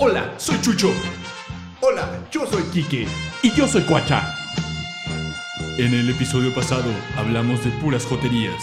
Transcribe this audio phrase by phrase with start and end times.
[0.00, 0.92] Hola, soy Chucho.
[1.80, 3.08] Hola, yo soy Kike.
[3.42, 4.32] Y yo soy Cuacha.
[5.76, 8.62] En el episodio pasado hablamos de puras joterías,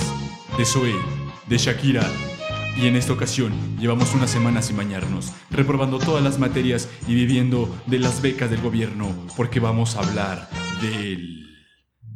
[0.57, 0.95] de Zoe,
[1.47, 2.09] de Shakira.
[2.77, 7.83] Y en esta ocasión llevamos una semana sin bañarnos, reprobando todas las materias y viviendo
[7.85, 10.47] de las becas del gobierno, porque vamos a hablar
[10.81, 11.49] del...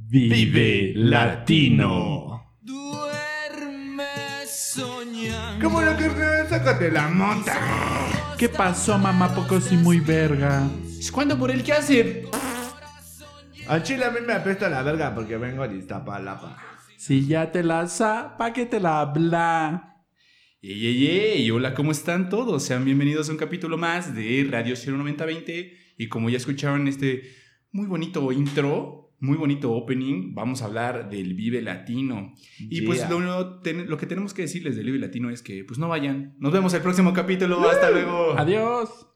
[0.08, 2.56] Vive Latino.
[2.62, 4.06] Duerme
[4.48, 5.62] soñando.
[5.62, 6.10] ¿Cómo lo que
[6.50, 8.09] sácate la mota?
[8.40, 9.36] ¿Qué pasó, mamá?
[9.36, 10.66] Poco sí muy verga.
[11.12, 12.26] ¿Cuándo por el que hace?
[13.68, 16.58] Al chile a mí me apesta la verga porque vengo de Iztapalapa.
[16.96, 20.06] Si ya te la sa, ¿pa' qué te la habla?
[20.62, 21.52] ¡Ey, ey, ey!
[21.52, 22.64] Hola, ¿cómo están todos?
[22.64, 25.78] Sean bienvenidos a un capítulo más de Radio 09020.
[25.98, 27.24] Y como ya escucharon este
[27.74, 32.34] muy bonito intro, muy bonito opening, vamos a hablar del Vive Latino.
[32.58, 35.90] Y pues lo, lo que tenemos que decirles del Vive Latino es que pues no
[35.90, 36.36] vayan.
[36.40, 37.70] Nos vemos el próximo capítulo.
[37.70, 38.38] Hasta luego.
[38.38, 39.08] Adiós.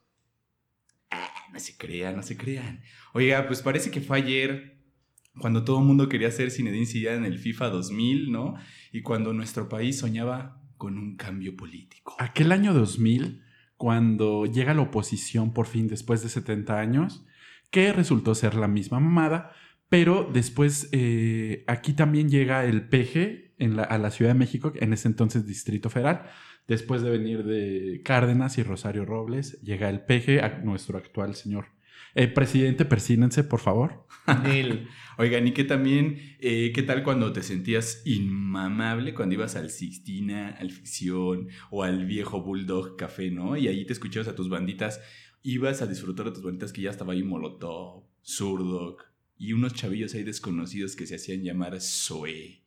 [1.53, 2.81] No se crean, no se crean.
[3.13, 4.81] Oiga, pues parece que fue ayer
[5.39, 8.55] cuando todo el mundo quería ser Zinedine Zidane en el FIFA 2000, ¿no?
[8.91, 12.15] Y cuando nuestro país soñaba con un cambio político.
[12.19, 13.43] Aquel año 2000,
[13.77, 17.25] cuando llega la oposición por fin después de 70 años,
[17.71, 19.51] que resultó ser la misma mamada,
[19.93, 24.73] pero después eh, aquí también llega el PG en la- a la Ciudad de México,
[24.75, 26.23] en ese entonces Distrito Federal.
[26.67, 31.65] Después de venir de Cárdenas y Rosario Robles, llega el PG, a nuestro actual señor.
[32.15, 34.07] Eh, presidente, persínense, por favor.
[34.43, 34.87] Nil.
[35.19, 40.55] Oigan, y que también, eh, ¿qué tal cuando te sentías inmamable cuando ibas al Sixtina,
[40.59, 43.57] al Ficción o al viejo Bulldog Café, ¿no?
[43.57, 44.99] Y ahí te escuchabas a tus banditas,
[45.43, 49.12] ibas a disfrutar de tus banditas que ya estaba ahí Molotov, Zurdok
[49.43, 52.61] y unos chavillos ahí desconocidos que se hacían llamar Zoe.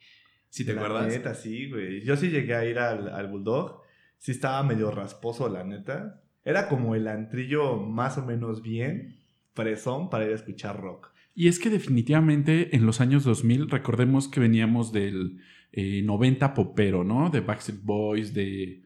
[0.51, 1.09] ¿Sí te La acuerdas?
[1.09, 2.03] neta, sí, güey.
[2.03, 3.81] Yo sí llegué a ir al, al Bulldog.
[4.19, 6.23] Sí estaba medio rasposo, la neta.
[6.45, 9.17] Era como el antrillo más o menos bien,
[9.55, 11.09] fresón, para ir a escuchar rock.
[11.35, 15.41] Y es que definitivamente en los años 2000, recordemos que veníamos del
[15.73, 17.31] eh, 90 popero, ¿no?
[17.31, 18.83] De Backstreet Boys, de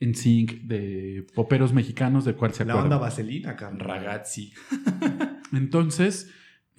[0.00, 3.80] NSYNC, de poperos mexicanos, de cuál se La onda vaselina, carnal.
[3.80, 4.52] Ragazzi.
[5.52, 6.32] Entonces,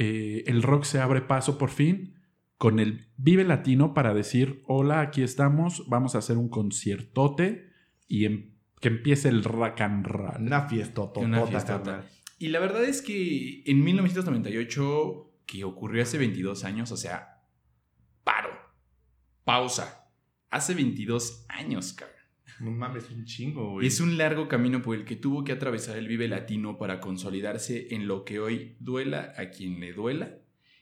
[0.04, 2.16] eh, el rock se abre paso por fin
[2.58, 7.70] con el Vive Latino para decir, hola, aquí estamos, vamos a hacer un conciertote
[8.08, 10.42] y em- que empiece el rock and roll.
[10.42, 12.04] Una fiesta Una fiestota.
[12.40, 17.44] Y la verdad es que en 1998, que ocurrió hace 22 años, o sea,
[18.24, 18.50] paro,
[19.44, 20.12] pausa,
[20.50, 22.21] hace 22 años, cabrón.
[22.62, 23.88] No mames, un chingo, güey.
[23.88, 27.88] Es un largo camino por el que tuvo que atravesar el Vive Latino para consolidarse
[27.96, 30.38] en lo que hoy duela a quien le duela.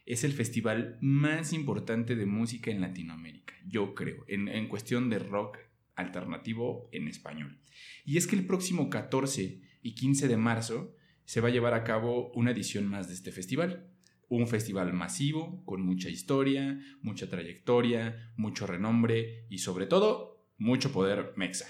[0.06, 5.20] Es el festival más importante de música en Latinoamérica, yo creo, en, en cuestión de
[5.20, 5.58] rock
[5.96, 7.58] alternativo en español.
[8.04, 11.86] Y es que el próximo 14 y 15 de marzo se va a llevar a
[11.86, 13.88] cabo una edición más de este festival.
[14.28, 21.34] Un festival masivo, con mucha historia, mucha trayectoria, mucho renombre y sobre todo, mucho poder
[21.36, 21.66] mexa.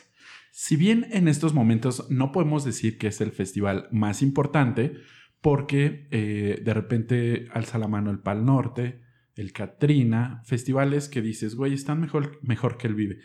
[0.51, 4.95] Si bien en estos momentos no podemos decir que es el festival más importante,
[5.41, 9.01] porque eh, de repente alza la mano el Pal Norte,
[9.35, 13.19] el Katrina, festivales que dices, güey, están mejor, mejor que el Vive.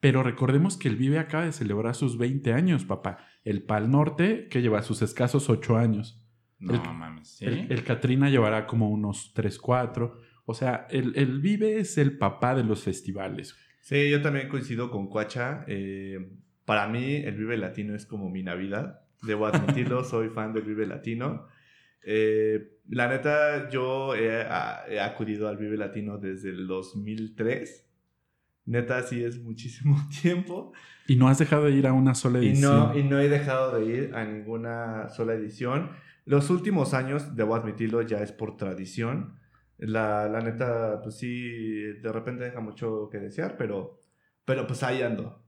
[0.00, 3.18] Pero recordemos que el Vive acaba de celebrar sus 20 años, papá.
[3.44, 6.24] El Pal Norte, que lleva sus escasos 8 años.
[6.58, 7.44] No El- mames, ¿sí?
[7.44, 10.18] El, el Katrina llevará como unos 3, 4.
[10.46, 13.54] O sea, el, el Vive es el papá de los festivales.
[13.80, 15.64] Sí, yo también coincido con Cuacha.
[15.66, 16.30] Eh,
[16.64, 19.00] para mí, el Vive Latino es como mi Navidad.
[19.22, 21.46] Debo admitirlo, soy fan del Vive Latino.
[22.02, 27.86] Eh, la neta, yo he, a- he acudido al Vive Latino desde el 2003.
[28.66, 30.72] Neta, sí es muchísimo tiempo.
[31.08, 32.78] Y no has dejado de ir a una sola Y edición.
[32.92, 35.90] no, y no he dejado de ir a ninguna sola edición.
[36.24, 39.34] Los últimos años, debo admitirlo, ya es por tradición.
[39.80, 43.98] La, la neta, pues sí, de repente deja mucho que desear, pero,
[44.44, 45.42] pero pues ahí ando.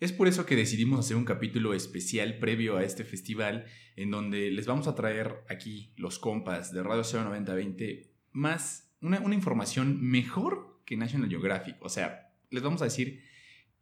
[0.00, 3.66] Es por eso que decidimos hacer un capítulo especial previo a este festival,
[3.96, 9.34] en donde les vamos a traer aquí los compas de Radio 09020 más una, una
[9.34, 11.76] información mejor que National Geographic.
[11.80, 13.22] O sea, les vamos a decir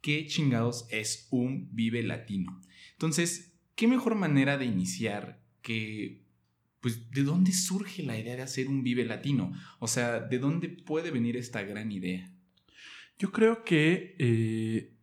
[0.01, 2.61] qué chingados es un Vive Latino.
[2.91, 6.25] Entonces, ¿qué mejor manera de iniciar que,
[6.81, 9.51] pues, de dónde surge la idea de hacer un Vive Latino?
[9.79, 12.31] O sea, ¿de dónde puede venir esta gran idea?
[13.17, 14.93] Yo creo que eh,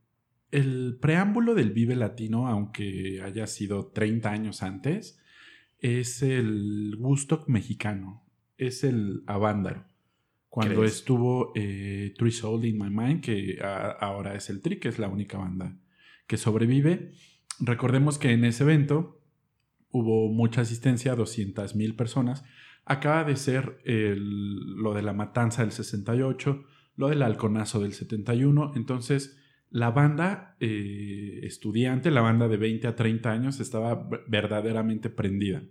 [0.50, 5.18] el preámbulo del Vive Latino, aunque haya sido 30 años antes,
[5.78, 8.24] es el gusto mexicano,
[8.56, 9.84] es el Avándaro.
[10.48, 10.94] Cuando ¿Crees?
[10.94, 14.98] estuvo eh, Three Soul in My Mind, que a- ahora es el Tri, que es
[14.98, 15.76] la única banda
[16.26, 17.12] que sobrevive.
[17.60, 19.15] Recordemos que en ese evento
[19.98, 22.44] hubo mucha asistencia, 200 mil personas.
[22.84, 26.64] Acaba de ser lo de la matanza del 68,
[26.96, 28.72] lo del halconazo del 71.
[28.76, 29.38] Entonces,
[29.70, 35.62] la banda eh, estudiante, la banda de 20 a 30 años, estaba verdaderamente prendida.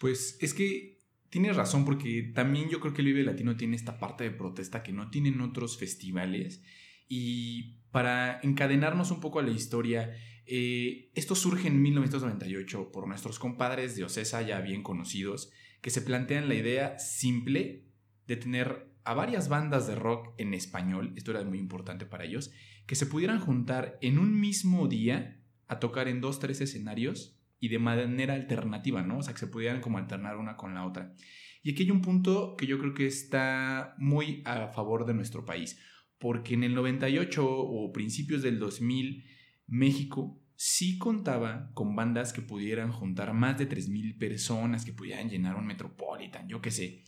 [0.00, 0.98] Pues es que
[1.30, 4.82] tienes razón, porque también yo creo que el Vive Latino tiene esta parte de protesta
[4.82, 6.62] que no tienen otros festivales.
[7.08, 10.14] Y para encadenarnos un poco a la historia,
[10.46, 15.50] eh, esto surge en 1998 por nuestros compadres de Ocesa ya bien conocidos,
[15.80, 17.84] que se plantean la idea simple
[18.26, 22.52] de tener a varias bandas de rock en español, esto era muy importante para ellos,
[22.86, 27.68] que se pudieran juntar en un mismo día a tocar en dos, tres escenarios y
[27.68, 29.18] de manera alternativa, ¿no?
[29.18, 31.14] O sea, que se pudieran como alternar una con la otra.
[31.62, 35.44] Y aquí hay un punto que yo creo que está muy a favor de nuestro
[35.44, 35.78] país,
[36.18, 39.24] porque en el 98 o principios del 2000,
[39.66, 45.56] México sí contaba con bandas que pudieran juntar más de 3.000 personas, que pudieran llenar
[45.56, 47.04] un Metropolitan, yo qué sé.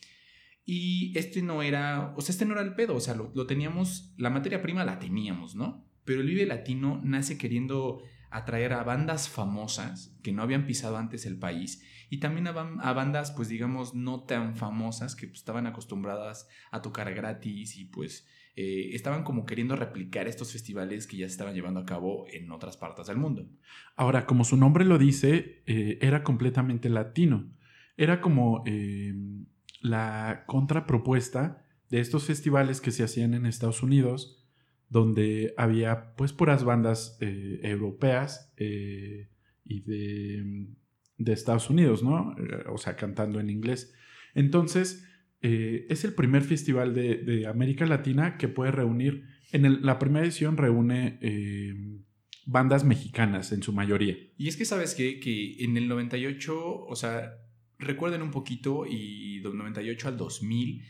[0.64, 4.14] Y este no era, o sea, este no era el pedo, o sea, lo, teníamos,
[4.16, 5.86] la materia prima la teníamos, ¿no?
[6.04, 11.24] Pero el Vive Latino nace queriendo atraer a bandas famosas que no habían pisado antes
[11.24, 16.48] el país y también a bandas, pues digamos, no tan famosas que pues, estaban acostumbradas
[16.72, 21.32] a tocar gratis y pues eh, estaban como queriendo replicar estos festivales que ya se
[21.32, 23.48] estaban llevando a cabo en otras partes del mundo.
[23.96, 27.52] Ahora, como su nombre lo dice, eh, era completamente latino.
[27.96, 29.12] Era como eh,
[29.80, 34.44] la contrapropuesta de estos festivales que se hacían en Estados Unidos,
[34.88, 40.68] donde había pues puras bandas eh, europeas y de,
[41.26, 42.36] Estados Unidos, ¿no?
[42.68, 43.92] O sea, cantando en inglés.
[44.34, 45.04] Entonces,
[45.46, 50.56] eh, es el primer festival de, América Latina que puede reunir, en la primera edición
[50.56, 51.74] reúne eh,
[52.46, 54.16] bandas mexicanas en su mayoría.
[54.38, 55.20] Y es que sabes qué?
[55.20, 57.34] que en el 98, o sea,
[57.78, 60.82] recuerden un poquito y del 98 al 2000,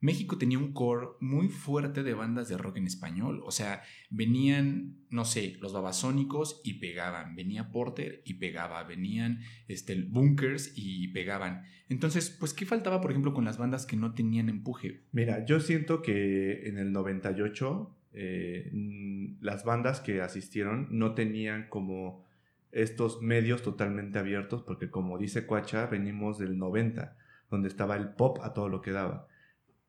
[0.00, 3.42] México tenía un core muy fuerte de bandas de rock en español.
[3.44, 7.36] O sea, venían, no sé, los babasónicos y pegaban.
[7.36, 8.82] Venía Porter y pegaba.
[8.84, 11.64] Venían este, Bunkers y pegaban.
[11.88, 15.02] Entonces, pues, ¿qué faltaba, por ejemplo, con las bandas que no tenían empuje?
[15.12, 21.68] Mira, yo siento que en el 98 eh, mm, las bandas que asistieron no tenían
[21.68, 22.24] como
[22.72, 27.16] estos medios totalmente abiertos, porque como dice Cuacha, venimos del 90,
[27.50, 29.26] donde estaba el pop a todo lo que daba.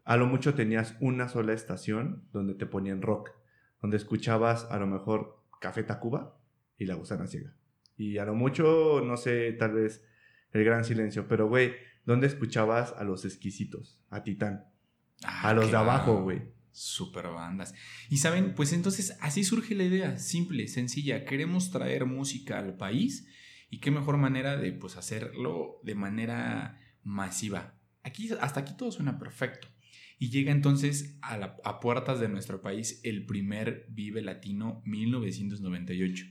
[0.04, 3.32] A lo mucho tenías una sola estación donde te ponían rock,
[3.82, 6.38] donde escuchabas a lo mejor Café Tacuba
[6.78, 7.54] y La Gusana Ciega.
[7.98, 10.04] Y a lo mucho, no sé, tal vez
[10.52, 11.74] El Gran Silencio, pero güey,
[12.06, 14.02] ¿dónde escuchabas a los exquisitos?
[14.10, 14.66] A Titán.
[15.24, 16.42] A los de abajo, güey.
[16.72, 17.74] Super bandas.
[18.10, 21.26] Y saben, pues entonces así surge la idea, simple, sencilla.
[21.26, 23.28] Queremos traer música al país
[23.70, 27.76] y qué mejor manera de pues hacerlo de manera masiva.
[28.04, 29.68] Aquí, hasta aquí todo suena perfecto.
[30.20, 36.26] Y llega entonces a, la- a puertas de nuestro país el primer Vive Latino 1998,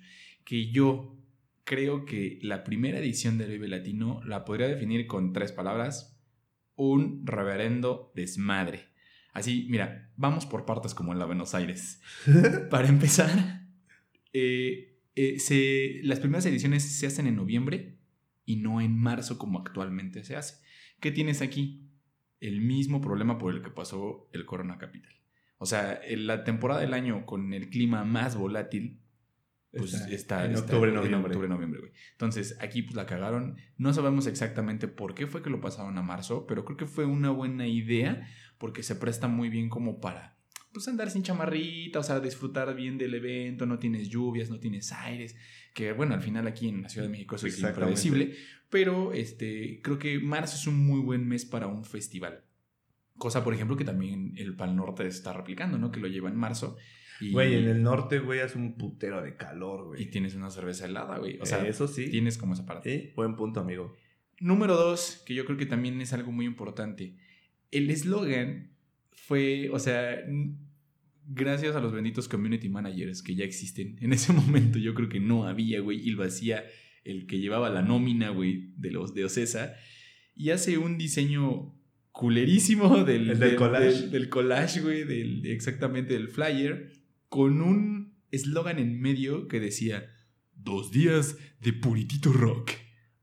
[0.45, 1.17] que yo
[1.65, 6.21] creo que la primera edición del Vive Latino la podría definir con tres palabras,
[6.77, 8.89] un reverendo desmadre.
[9.33, 12.01] Así, mira, vamos por partes como en la Buenos Aires.
[12.71, 13.67] Para empezar,
[14.33, 17.99] eh, eh, se- las primeras ediciones se hacen en noviembre
[18.45, 20.65] y no en marzo como actualmente se hace.
[21.01, 21.90] ¿Qué tienes aquí?
[22.41, 25.13] El mismo problema por el que pasó el Corona Capital.
[25.59, 28.99] O sea, en la temporada del año con el clima más volátil,
[29.73, 31.31] pues Está está, en está octubre, noviembre.
[31.31, 31.93] octubre, noviembre, güey.
[32.13, 33.57] Entonces, aquí pues la cagaron.
[33.77, 37.05] No sabemos exactamente por qué fue que lo pasaron a marzo, pero creo que fue
[37.05, 38.27] una buena idea
[38.59, 40.40] porque se presta muy bien como para
[40.73, 44.93] pues andar sin chamarrita, o sea, disfrutar bien del evento, no tienes lluvias, no tienes
[44.93, 45.37] aires,
[45.75, 48.35] que bueno, al final aquí en la Ciudad de México eso es impredecible,
[48.71, 52.45] pero este, creo que marzo es un muy buen mes para un festival.
[53.17, 55.91] Cosa, por ejemplo, que también el Pal Norte está replicando, ¿no?
[55.93, 56.77] Que lo lleva en marzo.
[57.21, 60.03] Y, Güey, en el norte, güey, hace un putero de calor, güey.
[60.05, 61.39] y tienes una cerveza helada, güey.
[61.39, 62.09] O sea, Eh, eso sí.
[62.09, 62.99] tienes como esa parte.
[63.09, 63.95] Sí, buen punto, amigo.
[64.39, 67.17] Número dos, que yo creo que también es algo muy importante.
[67.71, 68.70] El eslogan
[69.13, 70.19] fue, o sea,
[71.27, 73.97] gracias a los benditos community managers que ya existen.
[74.01, 76.65] En ese momento yo creo que no había, güey, y lo hacía
[77.05, 79.75] el que llevaba la nómina, güey, de los de Ocesa.
[80.35, 81.75] Y hace un diseño
[82.13, 83.87] culerísimo del, El del collage.
[84.01, 86.91] del- del collage, güey, del, exactamente del flyer,
[87.29, 90.11] con un eslogan en medio que decía,
[90.55, 92.73] dos días de puritito rock.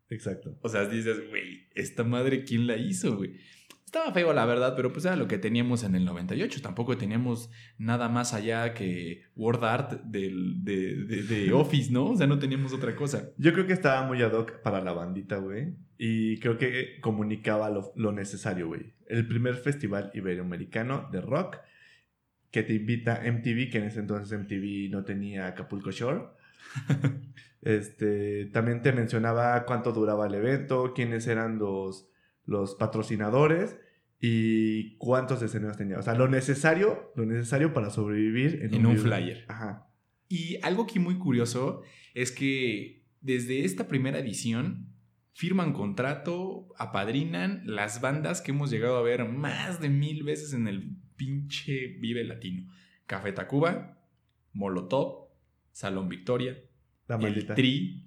[0.09, 0.57] Exacto.
[0.61, 3.35] O sea, dices, güey, esta madre, ¿quién la hizo, güey?
[3.87, 6.61] Estaba feo, la verdad, pero pues era lo que teníamos en el 98.
[6.61, 10.29] Tampoco teníamos nada más allá que Word Art de-
[10.67, 12.07] de Office, ¿no?
[12.07, 13.29] O sea, no teníamos otra cosa.
[13.37, 15.73] Yo creo que estaba muy ad hoc para la bandita, güey.
[15.97, 18.93] Y creo que comunicaba lo, lo necesario, güey.
[19.07, 21.55] El primer festival iberoamericano de rock
[22.51, 26.23] que te invita MTV, que en ese entonces MTV no tenía Acapulco Shore.
[27.61, 32.09] este, también te mencionaba cuánto duraba el evento, quiénes eran los,
[32.47, 33.77] los patrocinadores
[34.19, 35.99] y cuántos escenarios tenía.
[35.99, 39.45] O sea, lo necesario, lo necesario para sobrevivir en, En un flyer.
[39.47, 39.87] Ajá.
[40.27, 41.83] Y algo que muy curioso
[42.15, 44.93] es que desde esta primera edición
[45.33, 50.67] firman contrato, apadrinan las bandas que hemos llegado a ver más de mil veces en
[50.67, 52.71] el pinche Vive Latino.
[53.05, 54.03] Café Tacuba,
[54.53, 55.29] Molotov,
[55.71, 56.57] Salón Victoria,
[57.07, 57.53] La el maldita.
[57.53, 58.03] Tri.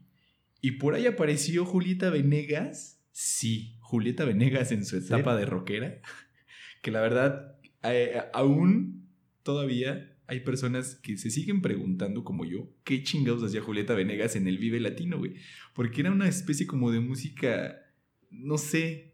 [0.61, 3.01] Y por ahí apareció Julieta Venegas.
[3.13, 5.99] Sí, Julieta Venegas en su etapa de rockera.
[6.83, 9.07] Que la verdad, eh, aún
[9.43, 14.47] todavía hay personas que se siguen preguntando, como yo, qué chingados hacía Julieta Venegas en
[14.49, 15.35] el Vive Latino, güey.
[15.75, 17.77] Porque era una especie como de música,
[18.31, 19.13] no sé.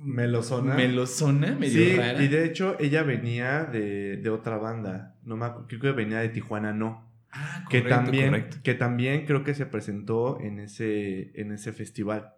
[0.00, 0.74] Melosona.
[0.74, 2.20] Melosona, medio sí, rara.
[2.20, 5.16] y de hecho ella venía de, de otra banda.
[5.22, 7.12] No me acu- creo que venía de Tijuana, no.
[7.30, 8.56] Ah, que correcto, también, correcto.
[8.64, 12.32] que también creo que se presentó en ese, en ese festival.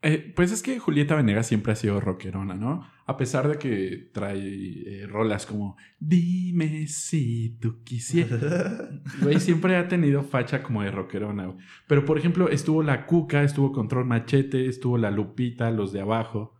[0.00, 2.86] Eh, pues es que Julieta Venegas siempre ha sido rockerona, ¿no?
[3.06, 8.40] A pesar de que trae eh, rolas como Dime si tú quisieras.
[9.22, 11.58] Güey, siempre ha tenido facha como de rockerona, güey.
[11.88, 16.54] Pero por ejemplo, estuvo la Cuca, estuvo Control Machete, estuvo la Lupita, los de abajo.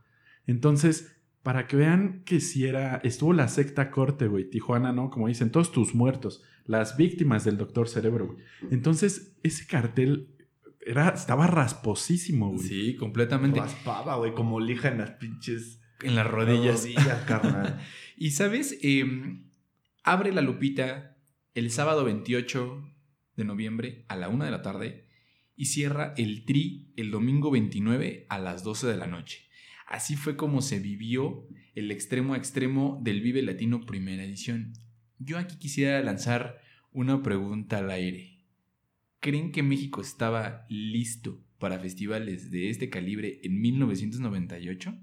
[0.46, 2.96] Entonces, para que vean que si era.
[3.04, 4.50] Estuvo la secta corte, güey.
[4.50, 5.10] Tijuana, ¿no?
[5.10, 6.42] Como dicen, todos tus muertos.
[6.64, 8.38] Las víctimas del Doctor Cerebro, güey.
[8.70, 10.34] Entonces, ese cartel
[10.88, 12.66] era, estaba rasposísimo, güey.
[12.68, 13.60] Sí, completamente.
[13.60, 16.82] Raspaba, güey, como lija en las pinches En las rodillas.
[16.82, 17.80] rodillas, carnal.
[18.16, 19.44] Y sabes, Em,
[20.02, 21.16] abre la lupita
[21.54, 22.82] el sábado 28
[23.36, 25.06] de noviembre a la una de la tarde
[25.54, 29.46] y cierra el tri el domingo 29 a las 12 de la noche.
[29.86, 34.72] Así fue como se vivió el extremo a extremo del Vive Latino primera edición.
[35.18, 36.60] Yo aquí quisiera lanzar
[36.92, 38.37] una pregunta al aire.
[39.20, 44.96] ¿Creen que México estaba listo para festivales de este calibre en 1998?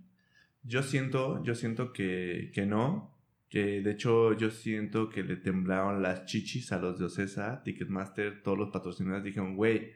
[0.64, 3.14] Yo siento, yo siento que, que no.
[3.50, 8.42] Que de hecho yo siento que le temblaron las chichis a los de Ocesa, Ticketmaster,
[8.42, 9.92] todos los patrocinadores dijeron, güey,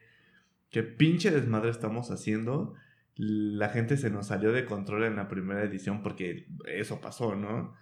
[0.69, 2.75] qué pinche desmadre estamos haciendo.
[3.15, 7.73] La gente se nos salió de control en la primera edición porque eso pasó, ¿no?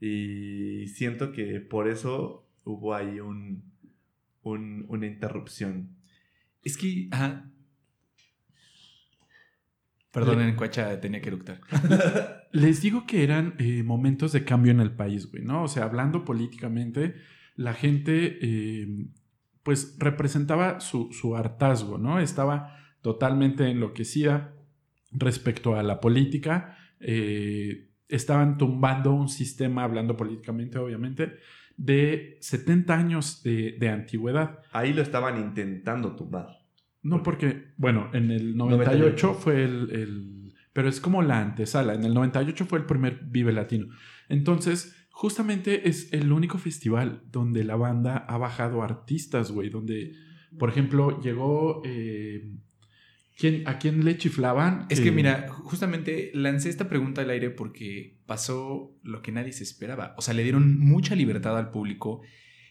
[0.00, 3.71] Y siento que por eso hubo ahí un,
[4.42, 5.96] un- una interrupción.
[6.62, 7.50] Es que, ajá.
[10.12, 11.60] Perdonen, Cuacha tenía que eructar.
[12.52, 15.62] Les digo que eran eh, momentos de cambio en el país, güey, ¿no?
[15.62, 17.14] O sea, hablando políticamente,
[17.56, 19.06] la gente, eh,
[19.62, 22.18] pues, representaba su, su hartazgo, ¿no?
[22.18, 24.54] Estaba totalmente enloquecida
[25.12, 26.76] respecto a la política.
[27.00, 31.32] eh, estaban tumbando un sistema, hablando políticamente, obviamente,
[31.76, 34.60] de 70 años de, de antigüedad.
[34.72, 36.48] Ahí lo estaban intentando tumbar.
[37.02, 39.34] No, porque, bueno, en el 98 98.
[39.34, 41.94] fue el, el- Pero es como la antesala.
[41.94, 43.86] En el 98 fue el primer Vive Latino.
[44.28, 49.68] Entonces, justamente es el único festival donde la banda ha bajado artistas, güey.
[49.68, 50.14] Donde,
[50.58, 51.82] por ejemplo, llegó.
[51.84, 52.52] eh,
[53.36, 54.86] ¿quién, ¿A quién le chiflaban?
[54.88, 59.52] Es que Eh, mira, justamente lancé esta pregunta al aire porque pasó lo que nadie
[59.52, 60.14] se esperaba.
[60.18, 62.22] O sea, le dieron mucha libertad al público.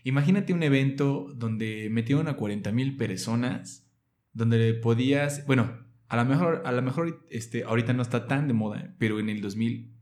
[0.03, 3.87] Imagínate un evento donde metieron a 40 mil personas,
[4.33, 8.53] donde podías, bueno, a lo mejor, a lo mejor este, ahorita no está tan de
[8.53, 9.93] moda, pero en el 2000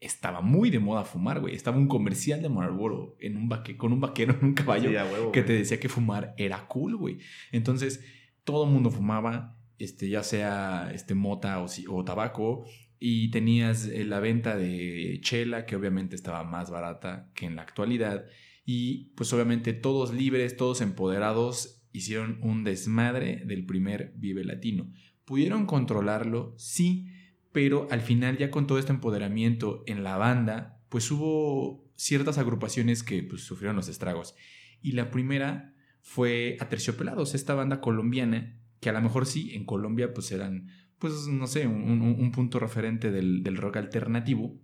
[0.00, 1.54] estaba muy de moda fumar, güey.
[1.54, 4.96] Estaba un comercial de Marlboro en un vaque, con un vaquero en un caballo Sí,
[4.96, 5.46] a huevo, que güey.
[5.46, 7.18] te decía que fumar era cool, güey.
[7.52, 8.04] Entonces,
[8.44, 12.66] todo el mundo fumaba, este, ya sea este, mota o, tabaco,
[12.98, 17.62] y tenías eh, la venta de chela, que obviamente estaba más barata que en la
[17.62, 18.26] actualidad,
[18.64, 24.92] y pues obviamente todos libres, todos empoderados, hicieron un desmadre del primer Vive Latino.
[25.24, 26.54] ¿Pudieron controlarlo?
[26.58, 27.08] Sí,
[27.52, 33.02] pero al final ya con todo este empoderamiento en la banda, pues hubo ciertas agrupaciones
[33.02, 34.34] que pues, sufrieron los estragos.
[34.82, 40.12] Y la primera fue Aterciopelados, esta banda colombiana, que a lo mejor sí, en Colombia
[40.14, 40.68] pues eran,
[40.98, 44.60] pues no sé, un, un- un punto referente del, del rock alternativo,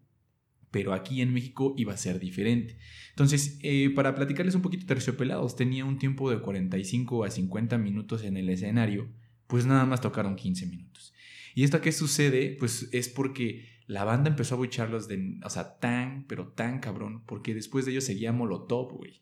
[0.70, 2.78] pero aquí en México iba a ser diferente.
[3.10, 8.24] Entonces, eh, para platicarles un poquito, Terciopelados tenía un tiempo de 45 a 50 minutos
[8.24, 9.10] en el escenario,
[9.46, 11.12] pues nada más tocaron 15 minutos.
[11.54, 12.56] ¿Y esto a qué sucede?
[12.58, 17.22] Pues es porque la banda empezó a bucharlos de, o sea, tan, pero tan cabrón,
[17.26, 19.20] porque después de ellos seguía Molotov, güey.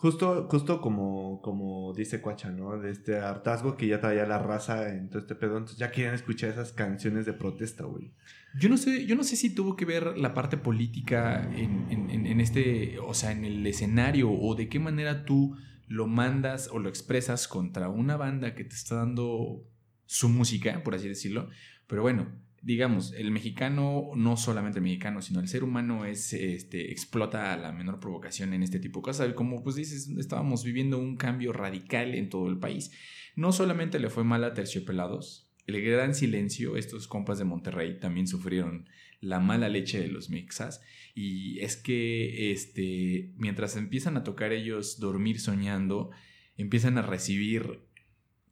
[0.00, 2.78] Justo, justo como, como dice Cuacha, ¿no?
[2.78, 5.58] De este hartazgo que ya traía la raza en todo este pedo.
[5.58, 8.14] Entonces ya querían escuchar esas canciones de protesta, güey.
[8.58, 12.26] Yo no sé, yo no sé si tuvo que ver la parte política en, en-
[12.26, 15.54] en- este, o sea, en el escenario, o de qué manera tú
[15.86, 19.66] lo mandas o lo expresas contra una banda que te está dando
[20.06, 21.50] su música, por así decirlo.
[21.86, 22.26] Pero bueno,
[22.62, 27.56] digamos, el mexicano, no solamente el mexicano, sino el ser humano es, este, explota a
[27.56, 29.32] la menor provocación en este tipo de cosas.
[29.34, 32.90] Como pues dices, estábamos viviendo un cambio radical en todo el país.
[33.36, 38.26] No solamente le fue mal a Terciopelados, el gran silencio, estos compas de Monterrey también
[38.26, 38.88] sufrieron
[39.20, 40.82] la mala leche de los mixas.
[41.14, 46.10] Y es que este, mientras empiezan a tocar ellos dormir soñando,
[46.56, 47.84] empiezan a recibir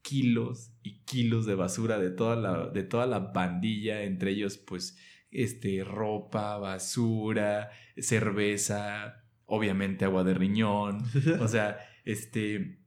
[0.03, 4.99] kilos y kilos de basura de toda la, de toda la bandilla, entre ellos pues
[5.31, 11.03] este, ropa, basura, cerveza, obviamente agua de riñón,
[11.41, 12.79] o sea, este.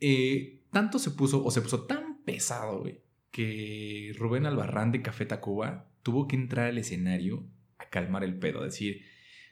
[0.00, 3.00] eh, tanto se puso, o se puso tan pesado, güey,
[3.30, 7.46] que Rubén Albarrán de Café Tacuba tuvo que entrar al escenario
[7.78, 9.04] a calmar el pedo, a decir.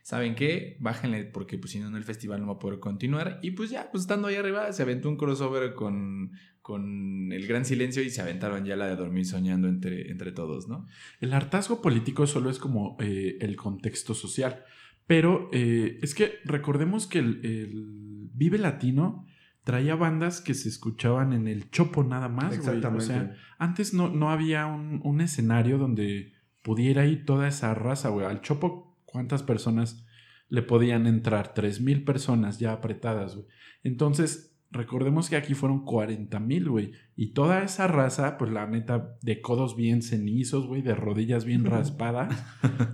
[0.09, 0.79] ¿Saben qué?
[0.81, 3.41] Bájenle porque pues si no en el festival no va a poder continuar.
[3.43, 7.67] Y pues ya, pues estando ahí arriba, se aventó un crossover con, con El Gran
[7.67, 10.87] Silencio y se aventaron ya la de dormir soñando entre, entre todos, ¿no?
[11.21, 14.65] El hartazgo político solo es como eh, el contexto social.
[15.07, 19.27] Pero eh, es que recordemos que el, el Vive Latino
[19.63, 22.61] traía bandas que se escuchaban en el Chopo nada más, güey.
[22.61, 23.05] Exactamente.
[23.05, 28.09] O sea, antes no, no había un, un escenario donde pudiera ir toda esa raza,
[28.09, 28.25] güey.
[28.25, 30.05] Al Chopo, ¿cuántas personas
[30.49, 31.55] le podían entrar?
[31.55, 33.47] Tres mil personas ya apretadas, güey.
[33.83, 36.93] Entonces, recordemos que aquí fueron 40 mil, güey.
[37.17, 41.65] Y toda esa raza, pues la neta, de codos bien cenizos, güey, de rodillas bien
[41.67, 42.45] raspadas,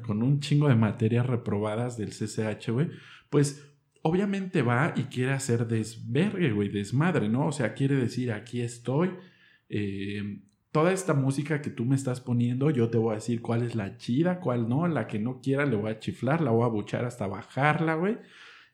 [0.07, 2.91] con un chingo de materias reprobadas del CCH, güey,
[3.31, 7.47] pues obviamente va y quiere hacer desvergue, güey, desmadre, ¿no?
[7.47, 9.11] O sea, quiere decir, aquí estoy,
[9.69, 10.43] eh,
[10.75, 13.75] toda esta música que tú me estás poniendo, yo te voy a decir cuál es
[13.75, 16.69] la chida, cuál no, la que no quiera le voy a chiflar, la voy a
[16.69, 18.19] buchar hasta bajarla, güey,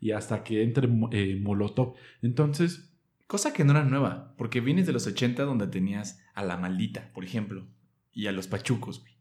[0.01, 1.95] y hasta que entre eh, Molotov.
[2.23, 2.91] Entonces,
[3.31, 7.13] Cosa que no era nueva, porque vienes de los 80 donde tenías a La Maldita,
[7.13, 7.65] por ejemplo,
[8.13, 9.13] y a los Pachucos, güey.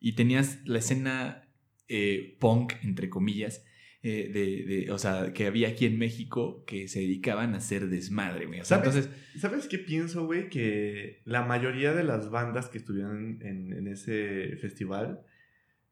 [0.00, 1.50] Y tenías la escena
[1.86, 3.62] eh, punk, entre comillas,
[4.02, 7.88] eh, de, de- o sea, que había aquí en México que se dedicaban a hacer
[7.88, 8.60] desmadre, güey.
[8.60, 8.96] O sea, ¿Sabes?
[8.96, 10.48] entonces, ¿Sabes qué pienso, güey?
[10.48, 15.20] Que la mayoría de las bandas que estuvieron en, en ese festival...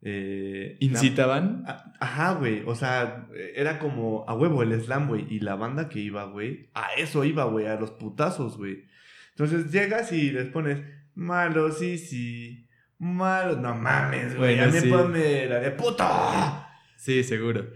[0.02, 1.64] eh, la- incitaban.
[1.66, 2.62] a- Ajá, güey.
[2.66, 5.26] O sea, era como a huevo el slam, güey.
[5.30, 8.84] Y la banda que iba, güey, a eso iba, güey, a los putazos, güey.
[9.30, 10.78] Entonces llegas y les pones
[11.14, 12.66] malo, sí, sí.
[12.98, 14.56] Malo, no mames, güey.
[14.56, 14.88] Bueno, a mí sí.
[14.90, 16.66] ponme la de puta.
[16.96, 17.66] Sí, seguro.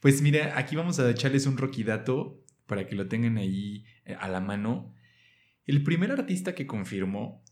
[0.00, 4.28] Pues mira, aquí vamos a echarles un roquidato para que lo tengan ahí eh, a
[4.28, 4.94] la mano.
[5.66, 7.44] El primer artista que confirmó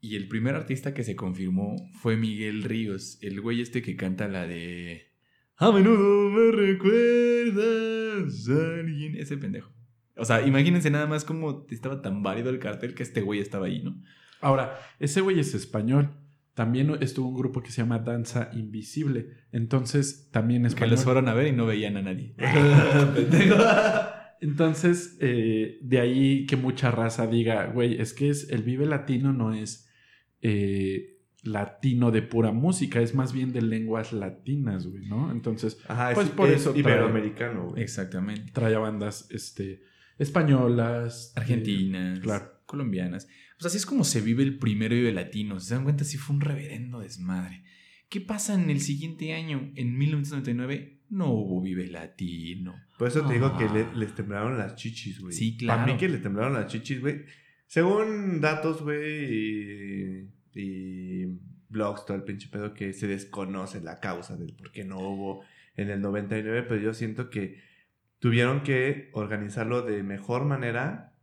[0.00, 4.28] y el primer artista que se confirmó fue Miguel Ríos, el güey este que canta
[4.28, 5.12] la de
[5.56, 9.72] A menudo me recuerdas a alguien, ese pendejo.
[10.16, 13.66] O sea, imagínense nada más cómo estaba tan válido el cartel que este güey estaba
[13.66, 14.00] ahí, ¿no?
[14.40, 16.10] Ahora, ese güey es español.
[16.56, 19.28] También estuvo un grupo que se llama Danza Invisible.
[19.52, 20.90] Entonces, también Que español.
[20.90, 22.34] los fueron a ver y no veían a nadie.
[24.40, 29.32] Entonces, eh, de ahí que mucha raza diga, güey, es que es, el Vive Latino
[29.32, 29.88] no es
[30.42, 35.32] eh, latino de pura música, es más bien de lenguas latinas, güey, ¿no?
[35.32, 37.82] Entonces, Ajá, Pues es, por es eso trae- iberoamericano, güey.
[37.82, 38.52] Exactamente.
[38.52, 39.82] trae bandas este,
[40.18, 42.52] españolas, eh, argentinas, claro.
[42.66, 43.28] colombianas.
[43.58, 45.58] Pues así es como se vive el primero Vive Latino.
[45.60, 46.04] ¿Se dan cuenta?
[46.04, 47.62] Sí fue un reverendo desmadre.
[48.08, 49.72] ¿Qué pasa en el siguiente año?
[49.74, 52.74] En 1999 no hubo Vive Latino.
[52.98, 53.72] Por eso te digo que Ah.
[53.72, 55.32] le- les temblaron las chichis, güey.
[55.34, 55.92] Sí, Para claro.
[55.92, 57.22] mí que les temblaron las chichis, güey.
[57.66, 61.26] Según datos, güey, y, y
[61.68, 65.42] blogs, todo el pinche pedo, que se desconoce la causa del por qué no hubo
[65.74, 67.60] en el 99, pero yo siento que
[68.20, 71.15] tuvieron que organizarlo de mejor manera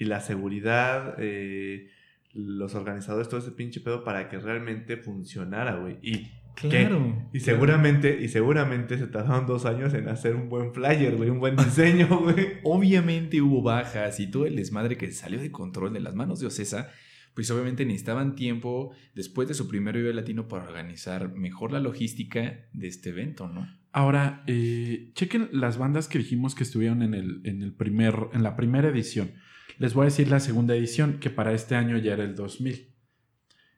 [0.00, 1.90] y la seguridad, eh,
[2.32, 5.98] los organizadores, todo ese pinche pedo para que realmente funcionara, güey.
[6.02, 7.28] Y Claro.
[7.32, 11.38] y seguramente, y seguramente se tardaron dos años en hacer un buen flyer, güey, un
[11.38, 12.58] buen diseño, güey.
[12.64, 16.46] Obviamente hubo bajas y todo el desmadre que salió de control de las manos de
[16.46, 16.90] Ocesa.
[17.34, 22.66] Pues obviamente necesitaban tiempo después de su primer Vive Latino para organizar mejor la logística
[22.72, 23.68] de este evento, ¿no?
[23.92, 28.42] Ahora, eh, chequen las bandas que dijimos que estuvieron en, el, en, el primer, en
[28.42, 29.32] la primera edición.
[29.80, 32.94] Les voy a decir la segunda edición, que para este año ya era el 2000.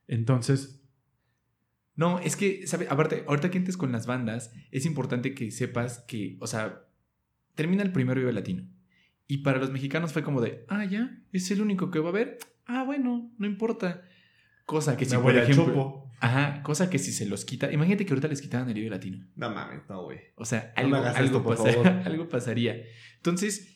[0.08, 0.80] Entonces,
[1.94, 2.86] No, es que, ¿sabe?
[2.88, 6.86] Aparte, ahorita que entres con las bandas, es importante que sepas que, o sea,
[7.54, 8.66] termina el primer Vive Latino.
[9.26, 12.12] Y para los mexicanos fue como de, ah, ya, es el único que va a
[12.12, 12.38] haber.
[12.66, 14.02] Ah, bueno, no importa.
[14.64, 15.66] Cosa que si, Me por voy a ejemplo.
[15.66, 16.10] Chopo.
[16.20, 17.70] Ajá, cosa que si se los quita.
[17.70, 19.26] Imagínate que ahorita les quitaran el Vive Latino.
[19.36, 20.18] No mames, no, güey.
[20.36, 21.86] O sea, No algo, pasa- favor.
[22.06, 22.82] algo pasaría.
[23.16, 23.71] Entonces,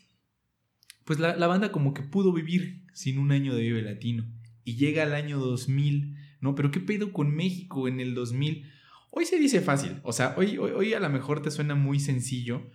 [1.06, 4.26] pues la, la banda como que pudo vivir sin un año de Vive Latino.
[4.64, 6.54] Y llega el año 2000, ¿no?
[6.54, 8.70] Pero ¿qué pedo con México en el 2000?
[9.10, 12.00] Hoy se dice fácil, o sea, hoy, hoy, hoy a lo mejor te suena muy
[12.00, 12.68] sencillo,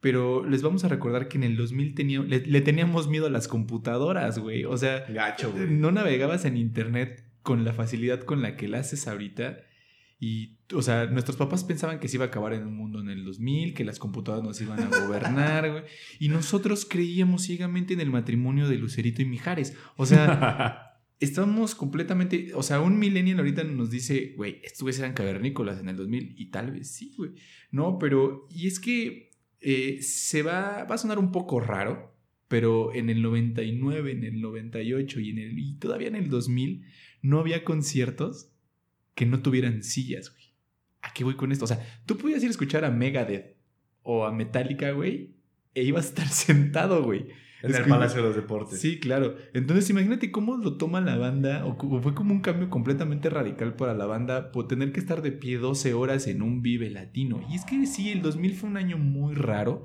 [0.00, 3.30] pero les vamos a recordar que en el 2000 tenía- le, le teníamos miedo a
[3.30, 4.64] las computadoras, güey.
[4.66, 5.70] O sea, Gacho, güey.
[5.70, 9.58] no navegabas en internet con la facilidad con la que la haces ahorita.
[10.18, 13.10] Y, o sea, nuestros papás pensaban que se iba a acabar en un mundo en
[13.10, 15.84] el 2000, que las computadoras nos iban a gobernar, güey.
[16.18, 19.76] Y nosotros creíamos ciegamente en el matrimonio de Lucerito y Mijares.
[19.96, 22.52] O sea, estamos completamente.
[22.54, 26.34] O sea, un millennial ahorita nos dice, güey, estos eran cavernícolas en el 2000.
[26.38, 27.32] Y tal vez sí, güey.
[27.70, 28.48] No, pero.
[28.50, 30.84] Y es que eh, se va.
[30.84, 32.16] Va a sonar un poco raro,
[32.48, 36.84] pero en el 99, en el 98 y, en el, y todavía en el 2000
[37.20, 38.55] no había conciertos
[39.16, 40.44] que no tuvieran sillas, güey.
[41.02, 41.64] ¿A qué voy con esto?
[41.64, 43.56] O sea, tú podías ir a escuchar a Megadeth
[44.02, 45.34] o a Metallica, güey,
[45.74, 47.26] e ibas a estar sentado, güey.
[47.62, 48.78] En Es el que- Palacio de los Deportes.
[48.78, 49.34] Sí, claro.
[49.54, 53.74] Entonces imagínate cómo lo toma la banda, o como- fue como un cambio completamente radical
[53.74, 57.44] para la banda, por tener que estar de pie 12 horas en un Vive Latino.
[57.50, 59.84] Y es que sí, el 2000 fue un año muy raro.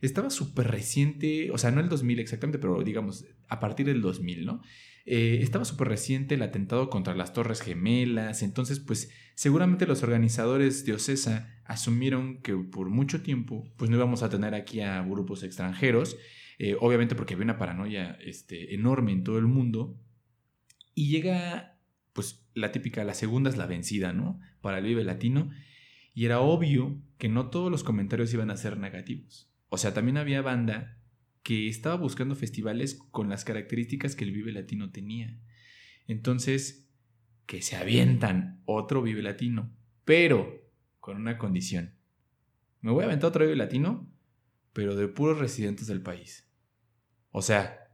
[0.00, 4.44] Estaba súper reciente, o sea, no el 2000 exactamente, pero digamos, a partir del 2000,
[4.46, 4.62] ¿no?
[5.06, 10.86] Eh, estaba súper reciente el atentado contra las Torres Gemelas, entonces pues seguramente los organizadores
[10.86, 15.42] de Ocesa asumieron que por mucho tiempo pues no íbamos a tener aquí a grupos
[15.42, 16.16] extranjeros,
[16.58, 20.00] eh, obviamente porque había una paranoia este, enorme en todo el mundo,
[20.94, 21.78] y llega
[22.14, 24.40] pues la típica, la segunda es la vencida, ¿no?
[24.60, 25.50] Para el Vive Latino,
[26.14, 29.50] y era obvio que no todos los comentarios iban a ser negativos.
[29.68, 30.96] O sea, también había banda
[31.44, 35.38] que estaba buscando festivales con las características que el Vive Latino tenía.
[36.08, 36.88] Entonces,
[37.46, 39.70] que se avientan otro Vive Latino,
[40.06, 40.66] pero
[41.00, 41.94] con una condición.
[42.80, 44.10] Me voy a aventar otro Vive Latino,
[44.72, 46.50] pero de puros residentes del país.
[47.30, 47.90] O sea,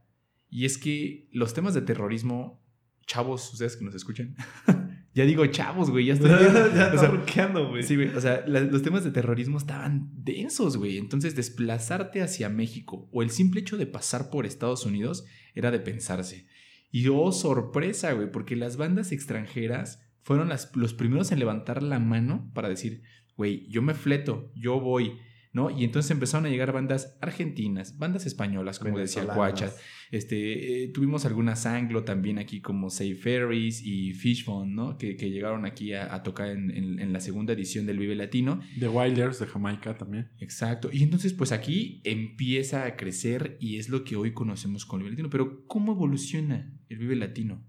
[0.49, 2.63] y es que los temas de terrorismo,
[3.05, 4.33] chavos, ustedes que nos escuchan,
[5.13, 7.83] ya digo chavos, güey, ya estoy ya está O sea, roqueando, güey.
[7.83, 8.09] Sí, güey.
[8.15, 10.97] O sea, la- los temas de terrorismo estaban densos, güey.
[10.97, 15.79] Entonces, desplazarte hacia México o el simple hecho de pasar por Estados Unidos era de
[15.79, 16.47] pensarse.
[16.91, 21.99] Y oh, sorpresa, güey, porque las bandas extranjeras fueron las- los primeros en levantar la
[21.99, 23.01] mano para decir,
[23.35, 25.17] güey, yo me fleto, yo voy,
[25.53, 25.69] ¿no?
[25.69, 29.59] Y entonces empezaron a llegar bandas argentinas, bandas españolas, como decía Venezolanas.
[29.61, 29.75] Cuacha.
[30.11, 34.97] Este, eh, tuvimos algunas anglo también aquí como Say Ferries y Fishbone, ¿no?
[34.97, 38.15] Que, que llegaron aquí a, a tocar en, en- en la segunda edición del Vive
[38.15, 38.59] Latino.
[38.79, 40.29] The Wilders de Jamaica también.
[40.39, 40.89] Exacto.
[40.91, 45.05] Y entonces pues aquí empieza a crecer y es lo que hoy conocemos con el
[45.05, 45.29] Vive Latino.
[45.29, 47.65] Pero ¿cómo evoluciona el Vive Latino?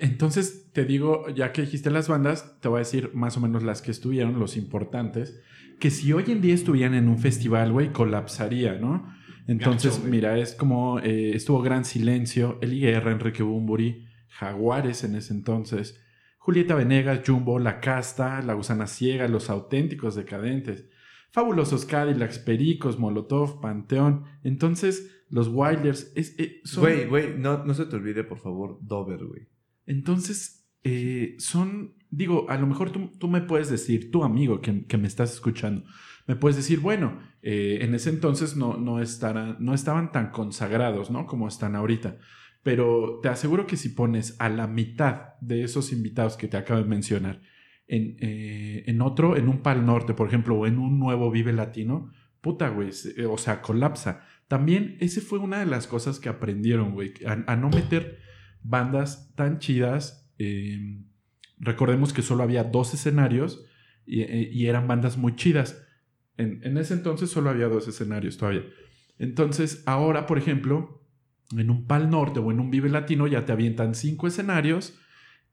[0.00, 3.62] Entonces, te digo, ya que dijiste las bandas, te voy a decir más o menos
[3.62, 5.40] las que estuvieron, los importantes,
[5.80, 9.12] que si hoy en día estuvieran en un festival, güey, colapsaría, ¿no?
[9.46, 15.32] Entonces, mira, es como eh, estuvo Gran Silencio, Eli Guerra, Enrique Bumburi, Jaguares en ese
[15.32, 16.00] entonces,
[16.38, 20.88] Julieta Venegas, Jumbo, La Casta, La Gusana Ciega, Los Auténticos Decadentes,
[21.30, 24.24] Fabulosos Cadillacs, Pericos, Molotov, Panteón.
[24.44, 28.78] Entonces, los Wilders es, eh, son- Güey, güey, no, no se te olvide, por favor,
[28.80, 29.42] Dover, güey.
[29.88, 34.84] Entonces, eh, son, digo, a lo mejor tú, tú me puedes decir, tu amigo que,
[34.84, 35.84] que me estás escuchando,
[36.26, 41.26] me puedes decir, bueno, eh, en ese entonces no, no, no estaban tan consagrados, ¿no?
[41.26, 42.18] Como están ahorita.
[42.62, 46.82] Pero te aseguro que si pones a la mitad de esos invitados que te acabo
[46.82, 47.40] de mencionar
[47.86, 51.54] en, eh, en otro, en un Pal Norte, por ejemplo, o en un nuevo Vive
[51.54, 52.10] Latino,
[52.42, 52.90] puta, güey,
[53.26, 54.26] o sea, colapsa.
[54.48, 58.27] También ese fue una de las cosas que aprendieron, güey, a no meter
[58.62, 60.30] bandas tan chidas.
[60.38, 61.02] eh,
[61.58, 63.64] recordemos que solo había dos escenarios
[64.06, 65.84] y, eh, y eran bandas muy chidas.
[66.36, 68.64] En, en ese entonces solo había dos escenarios todavía.
[69.18, 71.04] Entonces, ahora, por ejemplo,
[71.56, 74.98] en un Pal Norte o en un Vive Latino ya te avientan cinco escenarios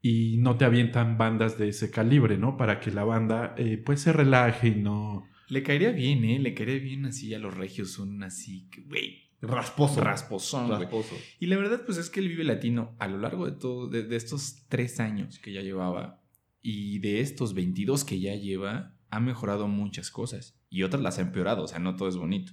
[0.02, 2.56] y no te avientan bandas de ese calibre, ¿no?
[2.56, 5.26] Para que la banda eh, pues se relaje y no...
[5.48, 6.38] Le caería bien, ¿eh?
[6.38, 10.00] Le caería bien así a los regios, son así, güey, Rasposo.
[10.00, 10.70] rasposón.
[10.70, 11.14] Rasposo.
[11.38, 14.02] Y la verdad, pues es que el Vive Latino, a lo largo de todo, de,
[14.02, 16.22] de estos tres años que ya llevaba
[16.62, 21.22] y de estos 22 que ya lleva, ha mejorado muchas cosas y otras las ha
[21.22, 22.52] empeorado, o sea, no todo es bonito.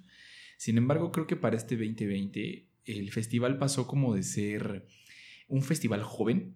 [0.58, 4.88] Sin embargo, creo que para este 2020 el festival pasó como de ser
[5.48, 6.56] un festival joven